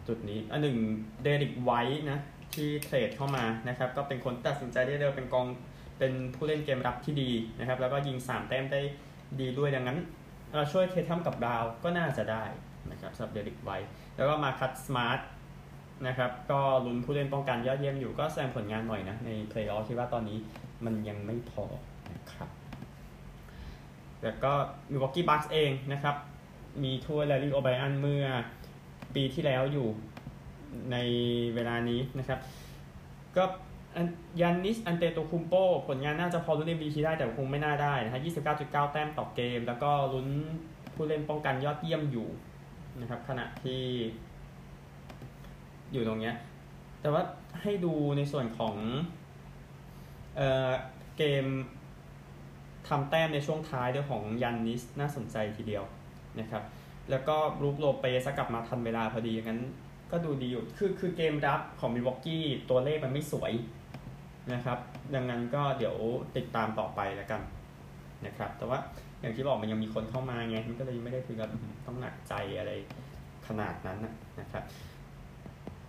[0.07, 0.79] จุดนี้อันหนึ่ง
[1.23, 2.19] เดอร์ริกไวท์นะ
[2.55, 5.47] ที่เทรดเข้ามานะครับ ก็เป็นคนตัดสินใจได้เร็วเป็นกอง
[5.99, 8.81] เป็นผู้เล่นเกมรับที่ดีนะครับ แล้วก็ยิง 3 แต้มได้
[9.41, 9.99] ดีด้วยดังนั้น
[10.55, 12.45] เราช่วยเททัมกับดาวก็น่าจะได้
[12.91, 15.21] นะครับสำหรับเดริกไวท์แล้วก็มาร์คัสสมาร์ท
[16.07, 20.39] นะครับก็ลุ้นผู้เล่นป้องกันยอดเยี่ยมอยู่ก็แสดงผลงานหน่อยนะ ในเพลย์ออฟคิดว่าตอนนี้
[20.85, 21.65] มันยังไม่พอ
[22.13, 22.49] นะครับ
[24.23, 24.53] แล้วก็
[24.91, 26.17] มิลวอกกี้บัคส์เองนะครับ
[26.83, 28.27] มีถ้วยแลร์รี่โอไบรอันเมื่อ
[29.15, 29.89] ปีที่แล้วอยู่
[30.93, 30.97] ใน
[31.55, 32.41] เวลานี้นะครับ
[33.37, 33.45] ก็
[34.41, 35.55] ยันนิสอันเตโตคุมโป
[35.89, 38.21] ผลงานน่าจะพอลุ้น MVP ได้แต่คงไม่น่าได้นะฮะ
[38.53, 40.29] 29.9 แต้มต่อเกม แล้วก็ลุ้น
[40.95, 42.29] ผู้เล่นป้องกันยอดเยี่ยมอยู่
[43.01, 43.83] นะครับขณะที่
[45.93, 46.35] อยู่ตรงเนี้ย
[47.01, 47.23] แต่ว่า
[47.63, 48.77] ให้ดูในส่วนของ
[50.37, 50.71] เอ่อ
[51.19, 51.45] เกม
[52.89, 55.85] ทำแต้มในช่วงท้ายด้วยของยันนิสน่าสนใจทีเดียว
[56.41, 56.63] นะครับ
[57.11, 59.61] แล้วก็บรูคโลเปซกลับมาทันเวลาพอดีงั้น
[60.11, 63.53] ก็ดูดีอยู่ คือคือเกมรับของมิลวอกกี้ตัวเลขมันไม่สวย
[64.53, 64.79] นะครับ
[65.15, 65.97] ดังนั้นก็เดี๋ยว
[66.37, 67.41] ติดตามต่อไปแล้วกัน
[68.27, 68.79] นะครับ แต่ว่า
[69.21, 71.51] อย่างที่บอกมันยังมีคนเข้ามาไงมันก็เลยไม่ได้ถึงกับ
[71.87, 72.73] ต้องหนักใจอะไร
[73.47, 73.99] ขนาดนั้น
[74.41, 74.65] นะครับ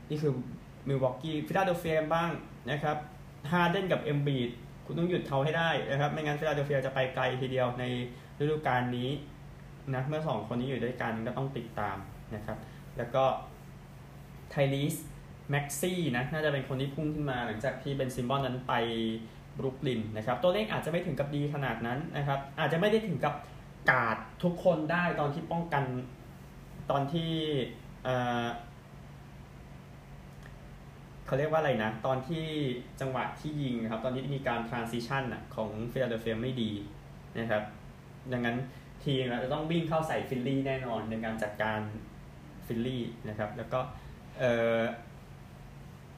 [0.09, 0.33] นี่คือ
[0.87, 2.29] มิลวอกกี้ฟิลาเดลเฟียบ้าง
[2.71, 2.97] นะครับ
[3.51, 4.49] ฮาเดนกับเอมบีด
[4.85, 7.83] คุณต้องหยุดเขาให้ได้นะครับ ไม่งั้นฟิลาเดลเฟียจะไปไกลทีเดียวใน
[8.39, 9.09] ฤดูกาลนี้
[9.93, 11.97] นะเมื่อสองคนนี้อยู่ด้วยกันก็ต้องติดตาม
[12.35, 12.57] นะครับ
[12.97, 13.23] แล้วก็
[14.49, 14.95] ไทลิส
[15.49, 18.73] แม็กซี่นะน่าจะเป็นคนที่พุ่งขึ้นมาหลังจากที่เบนซิมบอนนั้นไป
[19.57, 23.35] บรุกลินนะครับตัวเลขอาจจะไม่ถึงกับดีขนาดนั้นนะครับอาจจะไม่ได้ถึงกับ
[23.91, 25.83] กาดทุกคนได้ตอนที่ป้องกัน
[26.91, 27.31] ตอนที่
[31.25, 32.45] เขาเรียกว่าอะไรนะ ตอนที่
[33.01, 35.23] จังหวะที่ยิงครับ ตอนนี้มีการ transition
[35.55, 36.71] ของฟิลาเดลเฟียไม่ดี
[37.39, 37.63] นะครับ
[38.31, 38.57] ดังนั้น
[39.03, 41.79] ทีมจะต้องวิ่งเข้าใส่ฟิลลี่แน่นอนในการจัดการ
[42.65, 43.79] ฟิลลี่นะครับ แล้วก็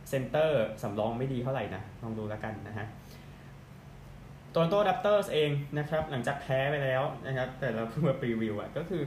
[0.10, 2.88] เซนเตอร์สำรองไม่ดีเท่าไหร่นะ ลองดูแล้วกันนะฮะ
[4.52, 9.02] โตรอนโตแรปเตอร์เองนะครับ หลังจากแพ้ไปแล้วนะครับ แต่เราเพิ่งมารีวิวอะก็คือ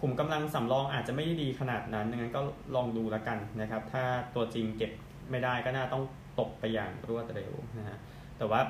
[0.00, 2.40] ขุมกำลังสำรองอาจจะไม่ได้ดีขนาดนั้นดังนั้นก็
[2.74, 4.92] ลองดูแล้วกันนะครับ ถ้าตัวจริงเก็บ
[5.30, 6.04] ไม่ได้ก็น่าต้อง
[6.40, 7.96] ตกไปอย่างรวดเร็วนะฮะ
[8.38, 8.60] แต่ว่า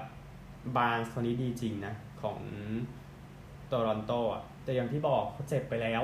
[0.77, 2.39] บาร์นส์คนนี้ดีจริงนะ ของ
[3.69, 6.03] โตรอนโตอะแต่อย่างที่บอกเขาเจ็บไปแล้ว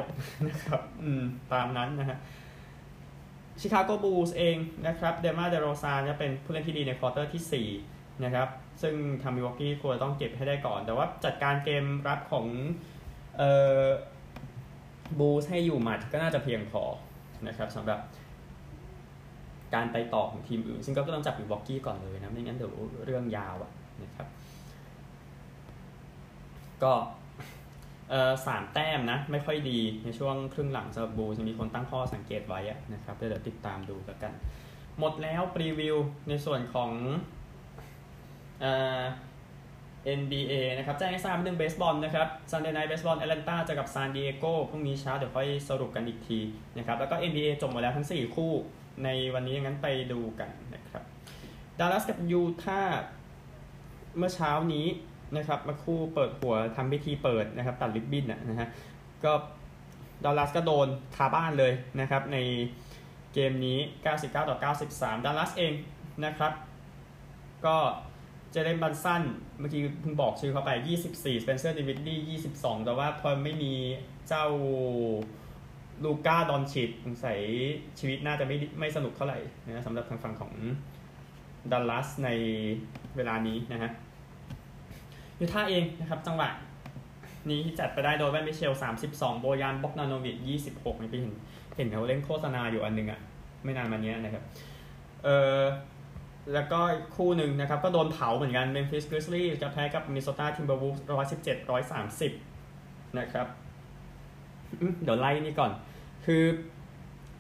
[0.49, 2.19] นะครับ อืม ตามนั้นนะฮะ
[3.61, 8.49] ชิคาโกบูลส์เองนะครับเดมาร์เดโรซานจะเป็นผู้เล่นที่ดีในควอเตอร์ที่4นะครับ
[8.83, 12.47] ซึ่งทำมิลวอกกี้ควรต้องเก็บให้ได้ก่อน แต่ว่าจัดการเกมรับของ
[13.39, 13.51] เอ่
[13.83, 13.85] อ
[15.19, 16.83] บูลส์ให้อยู่หมัดก็น่าจะเพียงพอ
[17.47, 18.01] นะครับสำหรับ
[19.75, 23.71] การไปต่อของทีมอื่น ซึ่งก็ต้องจับมิวอกกี้ก่อนเลยนะ ไม่งั้นเดี๋ยวเรื่องยาวอะ
[24.03, 24.29] นะครับ
[26.83, 26.93] ก็
[28.47, 32.61] สามแต้มนะ ไม่ค่อยดีในช่วงครึ่งหลังสำหรับบูจะมีคนตั้งข้อสังเกตไว้
[32.93, 34.33] นะครับเดี๋ยวติดตามดูกัน
[34.99, 35.97] หมดแล้วรีวิว
[36.29, 36.91] ในส่วนของ
[40.21, 46.39] NBA นะครับแจ้งให้ทราบเรื่องเบสบอลนะครับ Sunday Night Baseball Atlanta เจอกับซานดิเอโกพรุ่งนี้เช้าเดี๋ยวค่อยสรุปกันอีกที
[46.77, 48.53] นะครับแล้วก็ NBA จบหมดแล้วทั้ง 4 คู่
[49.05, 51.03] ในวันนี้งั้นไปดูกันนะครับ
[51.79, 52.81] ดัลลัสกับยูท่า
[54.17, 54.87] เมื่อเช้านี้
[55.37, 58.69] นะครับมาคู่เปิดหัวทำพิธีเปิดนะครับตัดลิบบิ้นนะฮะ
[59.25, 59.33] ก็
[60.25, 62.39] ดัลลัสก็โดนคาบ้านเลยนะครับใน
[63.35, 63.79] เกมนี้
[64.15, 64.57] 99 ต่อ
[64.97, 65.73] 93 ดัลลัสเอง
[66.25, 66.53] นะครับ
[67.67, 67.77] ก็
[68.51, 69.23] เจเลนบรันสัน
[69.59, 73.73] เมื่อกี้เพิ่งบอกชื่อเขาไป 24 สเปนเซอร์ดินวิดดี้22 แต่ว่าพอไม่มี
[74.29, 74.47] เจ้า
[76.05, 77.41] ลูก้าดอนชิชสงสัย
[77.99, 80.53] ชีวิตน่าจะไม่ไม่สนุกเท่าไหร่นะสำหรับทางฝั่งของ
[81.73, 82.29] ดัลลัสใน
[83.17, 83.91] เวลานี้นะฮะ
[85.39, 86.49] ยูท่าเองนะครับ จังหวะ
[87.51, 88.73] นี้จัดไปได้โดโนแวนมิตเชล
[89.07, 90.37] 32 โบยานบ็อกดาโนวิช
[90.71, 91.35] 26ในปีเห็น
[91.77, 93.21] เห็นเขาเล่นโฆษณาอยู่อันหนึ่งอะ
[93.65, 94.45] ไม่นานมานี้นะครับ
[95.25, 95.61] เออ
[96.53, 96.81] แล้วก็
[97.17, 102.33] คู่หนึ่งนะครับ ก็โดนเผาเหมือนกันเมมฟิสกริซลี่จะแพ้กับมินนิโซตาทิมเบอร์วูฟร้อยสิบเจ็ดร้อยสามสิบ
[103.19, 103.47] นะครับ
[105.03, 105.73] เดี๋ยวไล่นี่ก่อน
[106.25, 106.43] คือ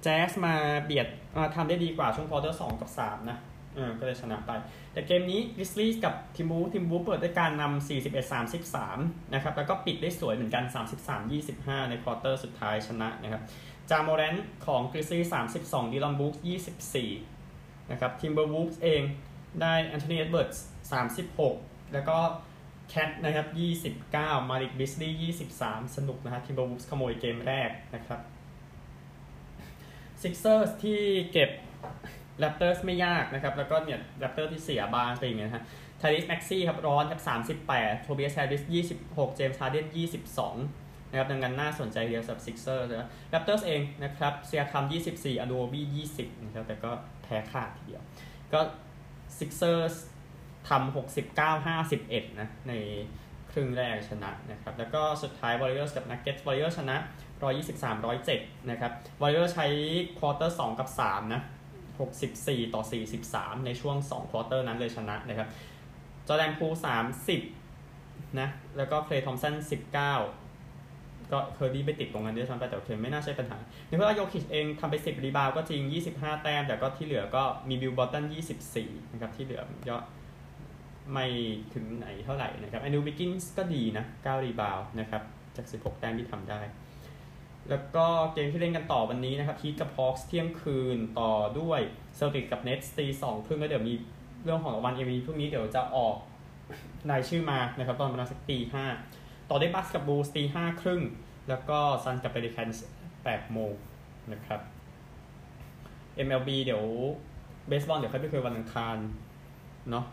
[0.02, 0.54] แจ๊สมา
[0.84, 3.38] เบียดมาทำได้ดีกว่าช่วงควอเตอร์สองกับสามนะ
[3.74, 4.50] เออก็เลยชนะไป
[4.94, 7.88] แต่เกมนี้กริซลี่กับทิมบูทิมบูเปิดด้วยการนำ
[8.56, 10.64] 41-33 นะครับ แล้วก็ปิดได้สวยเหมือนกัน
[11.28, 13.42] 33-25 ในควอเตอร์สุดท้ายชนะนะครับ
[13.90, 14.34] จามอแรนต์
[14.66, 15.24] ของกริซลี่
[15.60, 16.34] 32ดิลลอนบรูกส์
[17.12, 19.02] 24 นะครับ ทิมเบอร์วูฟเอง
[19.60, 20.50] ได้แอนโทนีเอ็ดเวิร์ด
[21.22, 22.18] 36 แล้วก็
[22.88, 23.46] แคทนะครับ
[24.40, 28.20] 29 มาลิกบีสลีย์23 สนุกนะครับทิมเบอร์วูฟขโมยเกมแรกนะครับ
[30.22, 31.00] ซิกเซอร์ที่
[31.32, 31.50] เก็บ
[32.40, 35.64] แรปเตอร์สไม่ยากนะครับ แล้วก็เนี่ยแรปเตอร์ที่เสียบาร์นส์ไปอย่างเงี้ยฮะ
[36.00, 37.20] ไทรีสแม็กซี่ครับร้อนครับ
[37.68, 38.62] 38โทเบียสแฮร์ริส
[38.98, 39.86] 26 เจมส์ฮาร์เดน
[40.50, 46.90] 22นะครับดังนั้นน่าสนใจเดียวสำหรับซิกเซอร์นะแรปเตอร์สเองนะครับเซียคัม24อนูโนบี้20นะครับแต่ก็
[47.22, 48.02] แพ้ขาดทีเดียว
[48.52, 48.60] ก็
[49.38, 49.82] ซิกเซอร์
[50.68, 50.94] ทำ
[51.26, 52.72] 69 51นะใน
[53.52, 56.96] ครึ่งแรกชนะนะครับ แล้วก็สุดท้ายวอริเออร์กับนักเก็ตวอริเออร์ชนะ
[57.44, 58.92] 123 107 นะครับ
[59.22, 59.66] วอริเออร์ใช้
[60.18, 61.42] ควอเตอร์2กับ 3 นะ
[62.02, 62.82] 64 ต่อ
[63.24, 65.48] 43 ในช่วง2ควอเตอร์นั้นเลยชนะนะครับ
[66.28, 66.66] จอร์แดนพูล
[67.52, 75.80] 30 นะ แล้วก็เคลย์ทอมสัน 19 ก็เคอร์รี่ไปติดตรงนั้นด้วยซ้ำไปแต่เคไม่น่าใช่ปัญหาในเพราะว่าโยคิชเองทำไป 10 รีบาวด์ก็จริง
[76.12, 78.24] 25 แต้ม แต่ก็ที่เหลือก็มีวิลบาร์ตัน
[78.68, 80.04] 24 นะครับ ที่เหลือยอด
[81.12, 81.26] ไม่
[81.74, 85.22] ถึงไหนเท่าไหร่นะครับแอนดรูว์วิกกินส์ก็ดีนะ 9 รีบาวด์นะครับ
[85.56, 86.60] จาก 16 แต้มที่ทำได้
[87.70, 91.80] แล้วก็เกมที่เล่นกันต่อวันนี้นะครับฮีทกับฮอคส์เที่ยงคืนต่อด้วย
[92.16, 93.94] เซลติกกับเน็ตส์ตีสองครึ่งแล้วเดี๋ยวมี
[94.44, 96.16] เรื่องของรางวัล MVP พรุ่งนี้เดี๋ยวจะออก
[97.10, 98.84] รายชื่อมานะครับตอนประมาณสักตีห้า
[99.50, 101.02] ต่อได้บัสกับบูสตีห้าครึ่ง
[101.48, 102.84] แล้วก็ซันกับเปริแคนส์
[103.24, 103.72] แปดโมง
[104.32, 104.60] นะครับ
[106.26, 106.84] MLB เดี๋ยว
[107.68, 108.96] เบสบอลเดี๋ยวค่อยไปคุยวันอังคาร
[109.90, 110.04] เนาะ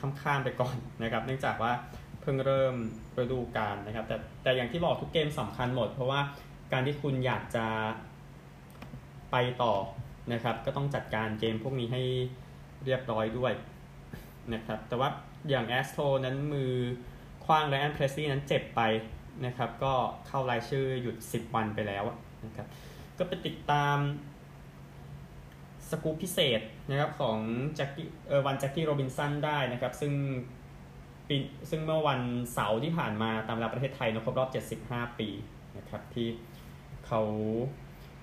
[0.00, 1.72] ข้ามๆไปก่อนนะครับ เนื่องจากว่า
[2.20, 2.74] เพิ่งเริ่ม
[3.18, 6.20] ฤดูกาลนะครับ แต่แต่อย่างที่บอกทุกเกมสำคัญหมด เพราะว่า
[6.72, 7.66] การที่คุณอยากจะ
[9.30, 9.74] ไปต่อ
[10.32, 12.02] นะครับ ก็ต้องจัดการเกมพวกนี้ให้
[12.84, 13.52] เรียบร้อยด้วย
[14.54, 15.08] นะครับ แต่ว่า
[15.48, 16.72] อย่างแอสโตนั้นมือ
[17.44, 18.80] คว้างและแอนเพรสซี่นั้นเจ็บไป
[19.46, 19.92] นะครับ ก็
[20.28, 22.04] เข้ารายชื่อหยุด 10 วันไปแล้ว
[22.44, 22.66] นะครับ
[23.18, 23.96] ก็ไปติดตาม
[25.90, 27.38] สกูปพิเศษนะครับของ
[27.76, 30.12] แจ็คกี้เออวันแจ็คกี้โรบินสันได้นะครับ ซึ่ง
[31.28, 31.36] ปี
[31.70, 32.20] ซึ่งเมื่อวัน
[32.52, 34.50] เสาร์ที่ผ่านมาตามเวลาประเทศไทยนะครบรอบ
[34.84, 35.28] 75 ปี
[35.76, 36.28] นะครับที่
[37.12, 37.22] เขา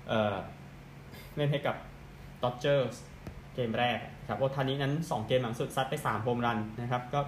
[0.08, 1.76] เเล่นให้กับ
[2.42, 2.98] ดอจเจอร์ส
[3.54, 3.98] เกมแรก
[4.28, 7.20] ครับโอทานี้นั้น 2 เกมหลังสุดซัดไป3โฮมรันนะครับ ก็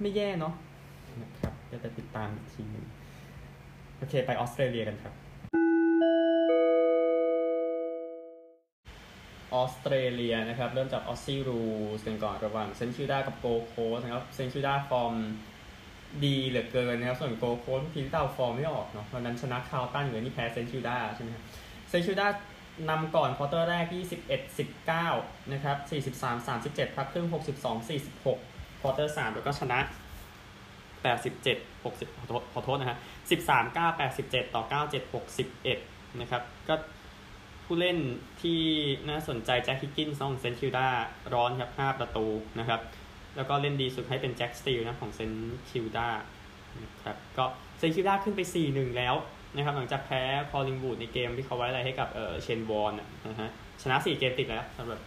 [0.00, 0.54] ไม่แย่เนาะ
[1.22, 2.86] นะครับจะติดตามอีกทีนึง
[3.96, 5.14] โอเค ไปออสเตรเลียกันครับ
[9.54, 15.14] ออสเตรเลียนะครับ เริ่มจาก Aussie Rules กันก่อนระหว่างเซนต์คิลดากับโกลด์โคสต์นะครับเซนต์คิลดาฟอร์ม
[16.24, 21.44] ดีเหลือเกินนะครับ ส่วนโกลด์โคสต์ทีมเต่าฟอร์มไม่ออกเนาะวันนั้นชนะคาร์ลตันเหลือนี่แพ้เซนต์คิลดาใช่ไหมครับ
[21.88, 22.28] เซนต์คิลดา
[22.90, 23.86] นำก่อนควอเตอร์แรก
[24.44, 25.76] 21 19 นะครับ
[26.20, 27.88] 43 37 พักครึ่ง 62
[28.28, 29.78] 46 ควอเตอร์ 3 แล้วก็ชนะ
[31.02, 32.98] 87 60 ขอโทษขอโทษนะฮะ
[33.38, 35.12] 13 9 87 ต่อ 97
[35.64, 36.74] 61 นะครับ ก็
[37.64, 37.98] ผู้เล่น
[38.42, 38.60] ที่
[39.08, 40.88] น่าสนใจแจ็คฮิกกินส์ของเซนต์คิลดา
[41.34, 42.26] ร้อนครับ 5 ประตู
[42.58, 42.80] นะครับ
[43.36, 45.32] แล้วก็เล่นดีสุดให้เป็นแจ็คสตีลนะของเซนต์
[45.70, 46.08] คิลดา
[46.82, 47.44] นะครับก็
[47.78, 49.14] St Kilda ขึ้นไป 4-1 แล้ว
[49.54, 53.50] นะครับหลังจากแพ้ Collingwood ในเกมที่เขาไว้อาลัยให้กับเออ Shane Warne นะฮะ
[53.82, 55.00] ชนะ 4 เกมติดแล้วสำหรับ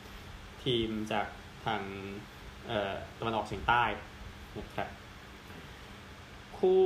[0.64, 1.26] ทีมจาก
[1.66, 1.82] ทาง
[2.68, 3.84] เอ่อตะวันออกเฉียงใต้
[4.60, 4.88] นะครับ
[6.58, 6.84] คู่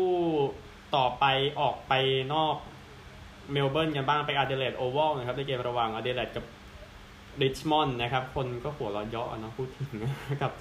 [0.95, 1.25] ต่อไป
[1.61, 1.93] ออกไป
[2.33, 2.55] นอก
[3.51, 6.45] เมลเบิร์นกันบ้างไป Adelaide Oval นะครับในเกมระหว่างอาเดเลดกับ
[7.41, 9.91] ริชมอนด์นะครับ คนก็หัวเราะเยาะเนาะพูดถึง
[10.41, 10.51] กับ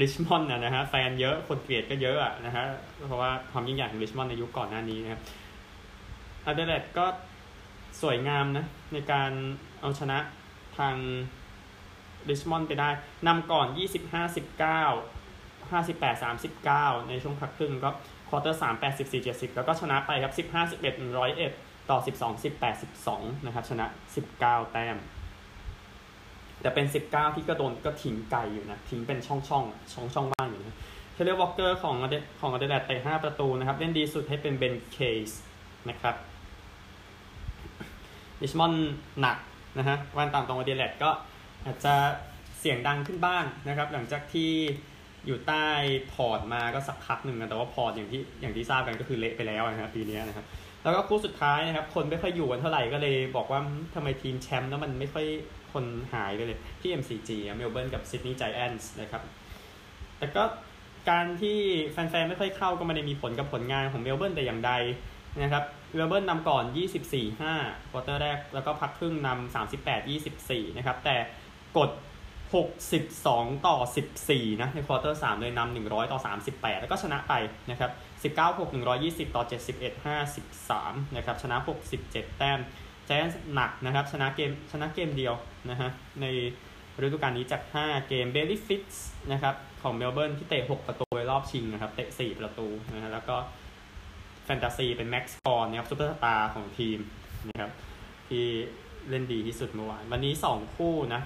[0.00, 2.64] ริชมอนด์นะฮะแฟนเยอะคนเกลียดก็เยอะอะนะฮะ
[3.06, 5.20] เพราะว่าความยิ่งใหญ่ของริชมอนด์ในยุคก่อนหน้านี้นะครับ
[6.46, 7.06] อเดเลดก็
[8.02, 9.30] สวยงามนะ ในการ
[9.80, 10.18] เอาชนะ
[10.78, 10.96] ทาง
[12.28, 12.90] ริชมอนด์ไปได้
[13.26, 16.22] นำก่อน 25 19 58
[16.72, 17.90] 39 ในช่วงพักครึ่งก็
[18.28, 20.82] quarter 3 84 70 แล้วก็ชนะไปครับ 15 11
[21.42, 23.86] 101 ต่อ 12 18 12 นะครับ ชนะ
[24.30, 24.96] 19 แต้ม
[26.64, 30.76] แต่เป็น 19 ที่ก็โดนก็ทิ้งไกลอยู่นะทิ้งเป็นช่องช่องช่องช่องว่างอยู่นะ
[31.14, 35.30] Taylor Walker ของอเดของอเดเลดเตะ5ประตูนะครับ เล่นดีสุดให้เป็น Ben Keays
[35.88, 36.16] นะครับ
[38.40, 38.72] ริชมอนด์
[39.20, 39.38] หนัก
[39.78, 41.10] นะฮะวันตามตรงอเดเลดก็
[41.64, 41.94] อาจจะ
[42.58, 44.50] เสียงดังขึ้นบ้างนะครับ หลังจากที่
[45.26, 45.66] อยู่ใต้
[46.12, 50.46] พอร์ตมาก็สักพักหนึ่งนะแต่ว่าพอร์ตอย่างที่อย่างที่ทราบกันก็คือเละไปแล้วนะครับปีนี้นะครับ
[50.82, 53.60] แล้วก็คู่สุดท้ายนะครับ คนไม่ค่อยอยู่กันเท่าไหร่ก็เลยบอกว่า
[53.94, 55.26] ทำไมทีมแชมป์แล้วมันไม่ค่อย
[55.74, 59.22] คนหายไปเลยที่ MCG เมลเบิร์นกับซิดนีย์ไจแอนส์นะครับ
[60.18, 60.44] แต่ก็
[61.10, 61.58] การที่
[61.90, 64.72] แฟนๆ ไม่ค่อยเข้าก็ไม่ได้มีผลกับผลงานของเมลเบิร์นแต่อย่างใด
[65.42, 65.64] นะครับ
[65.94, 66.64] เมลเบิร์นนำก่อน
[67.28, 69.54] 24-5 quarter แรก แล้วก็พักครึ่งนำ
[70.06, 71.16] 38-24 นะครับ แต่
[71.78, 71.90] กด
[72.74, 73.76] 62 ต่อ
[74.20, 76.18] 14 นะ ใน quarter 3เลยนำ100 ต่อ
[76.50, 77.34] 38 แล้วก็ชนะไป
[77.70, 77.90] นะครับ
[78.36, 78.70] 19 6
[79.00, 79.44] 120 ต่อ
[79.74, 80.06] 71
[80.44, 81.56] 53 นะครับ ชนะ
[81.98, 82.60] 67 แต้ม
[83.06, 85.34] ไจแอนส์หนักนะครับ ชนะเกม ชนะเกมเดียว
[85.70, 85.90] นะฮะ
[86.20, 86.26] ใน
[87.02, 93.36] ฤดูกาลนี้จาก 5 เกม Bayley Fritsch นะครับของเมลเบิร์นที่เตะ 6 ประตูในรอบชิงนะครับ เตะ 4 ประตูนะฮะแล้วก็
[94.44, 96.98] แฟนตาซีเป็น Max Gawn นะครับซูเปอร์สตาร์ของทีม
[97.48, 97.70] นะครับ
[98.28, 98.44] ที่
[99.08, 101.22] เล่นดีที่สุดเมื่อวาน วันนี้ 2 คู่นะ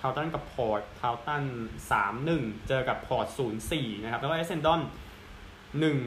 [0.00, 1.44] คาร์ลตันกับพอร์ตคาร์ลตัน
[1.90, 4.80] สามหนึ่งเจอกับพอร์ตศูนย์สี่นะครับ แล้วก็ Essendon
[5.80, 5.98] หนึ่ง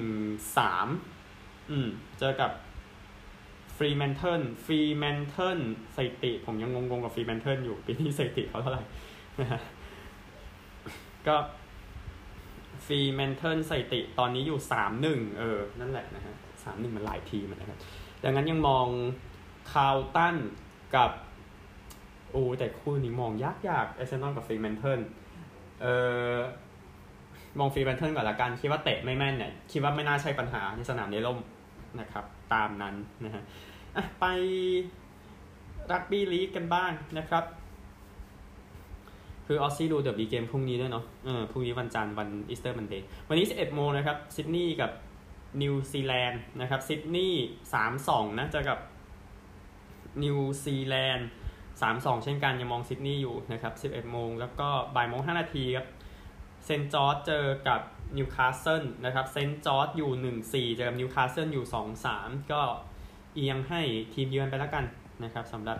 [0.57, 0.87] สาม
[1.69, 1.87] อืม
[2.19, 2.51] เจอกับ
[3.81, 5.59] ฟรีแมนเทิลฟรีแมนเทิล
[5.95, 8.83] สถิติ ผมยังงงๆกับฟรีแมนเทิลอยู่ ปีนี้สถิติเขาเท่าไหร่
[9.41, 9.61] นะฮะ
[11.27, 11.35] ก็
[12.85, 17.79] ฟรีแมนเทิลสถิติตอนนี้อยู่สามหนึ่งเออ นั่นแหละนะฮะสามหนึ่งมันหลายทีเหมือนกัน
[18.23, 18.87] ดังนั้นยังมอง
[19.71, 20.35] คาร์ลตัน
[20.95, 21.11] กับ
[22.31, 24.99] โอ้แต่คู่นี้มองยากยากเอเซนอลกับฟรีแมนเทิล
[25.81, 25.93] เอ่
[26.35, 26.37] อ
[27.59, 31.39] มองฟรีแมนเทิลก่อนละกันคิดว่าเตะไม่แม่นเนี่ย คิดว่าไม่น่าใช่ปัญหาในสนามในร่ม
[31.99, 33.43] นะครับ ตามนั้นนะฮะ
[33.99, 34.25] อะไป
[35.91, 37.43] รักบี้ลีกกันบ้างนะครับ
[39.47, 44.91] คือออซซี่ดูเดอะบีเกมพรุ่งนี้ด้วยเนาะเออพรุ่งนี้วันจันทร์วันอีสเตอร์มันเดย์วันนี้ 11 โมงนะครับซิดนีย์กับ
[45.61, 47.45] นิวซีแลนด์นะครับซิดนีย์
[47.87, 48.79] 3-2นะเจอกับ
[50.23, 51.27] นิวซีแลนด์
[51.81, 55.87] 3-2เช่นกันยังมองซิดนีย์อยู่นะครับ11โมงแล้วก็บ่ายโมง5นาทีครับ
[56.65, 57.81] St George เจอกับ
[58.17, 60.11] นิวคาสเซิลนะครับ St George อยู่
[60.73, 61.65] 1-4เจอกับนิวคาสเซิลอยู่
[62.07, 62.61] 2-3ก็
[63.35, 63.81] เอียงให้
[64.13, 64.85] ทีมเยือนไปแล้วกัน
[65.23, 65.77] นะครับสำหรับ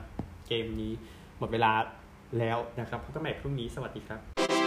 [0.47, 0.91] เกมนี้
[1.37, 1.71] หมดเวลา
[2.39, 4.58] แล้วนะครับพบกันใหม่พรุ่งนี้สวัสดีครับ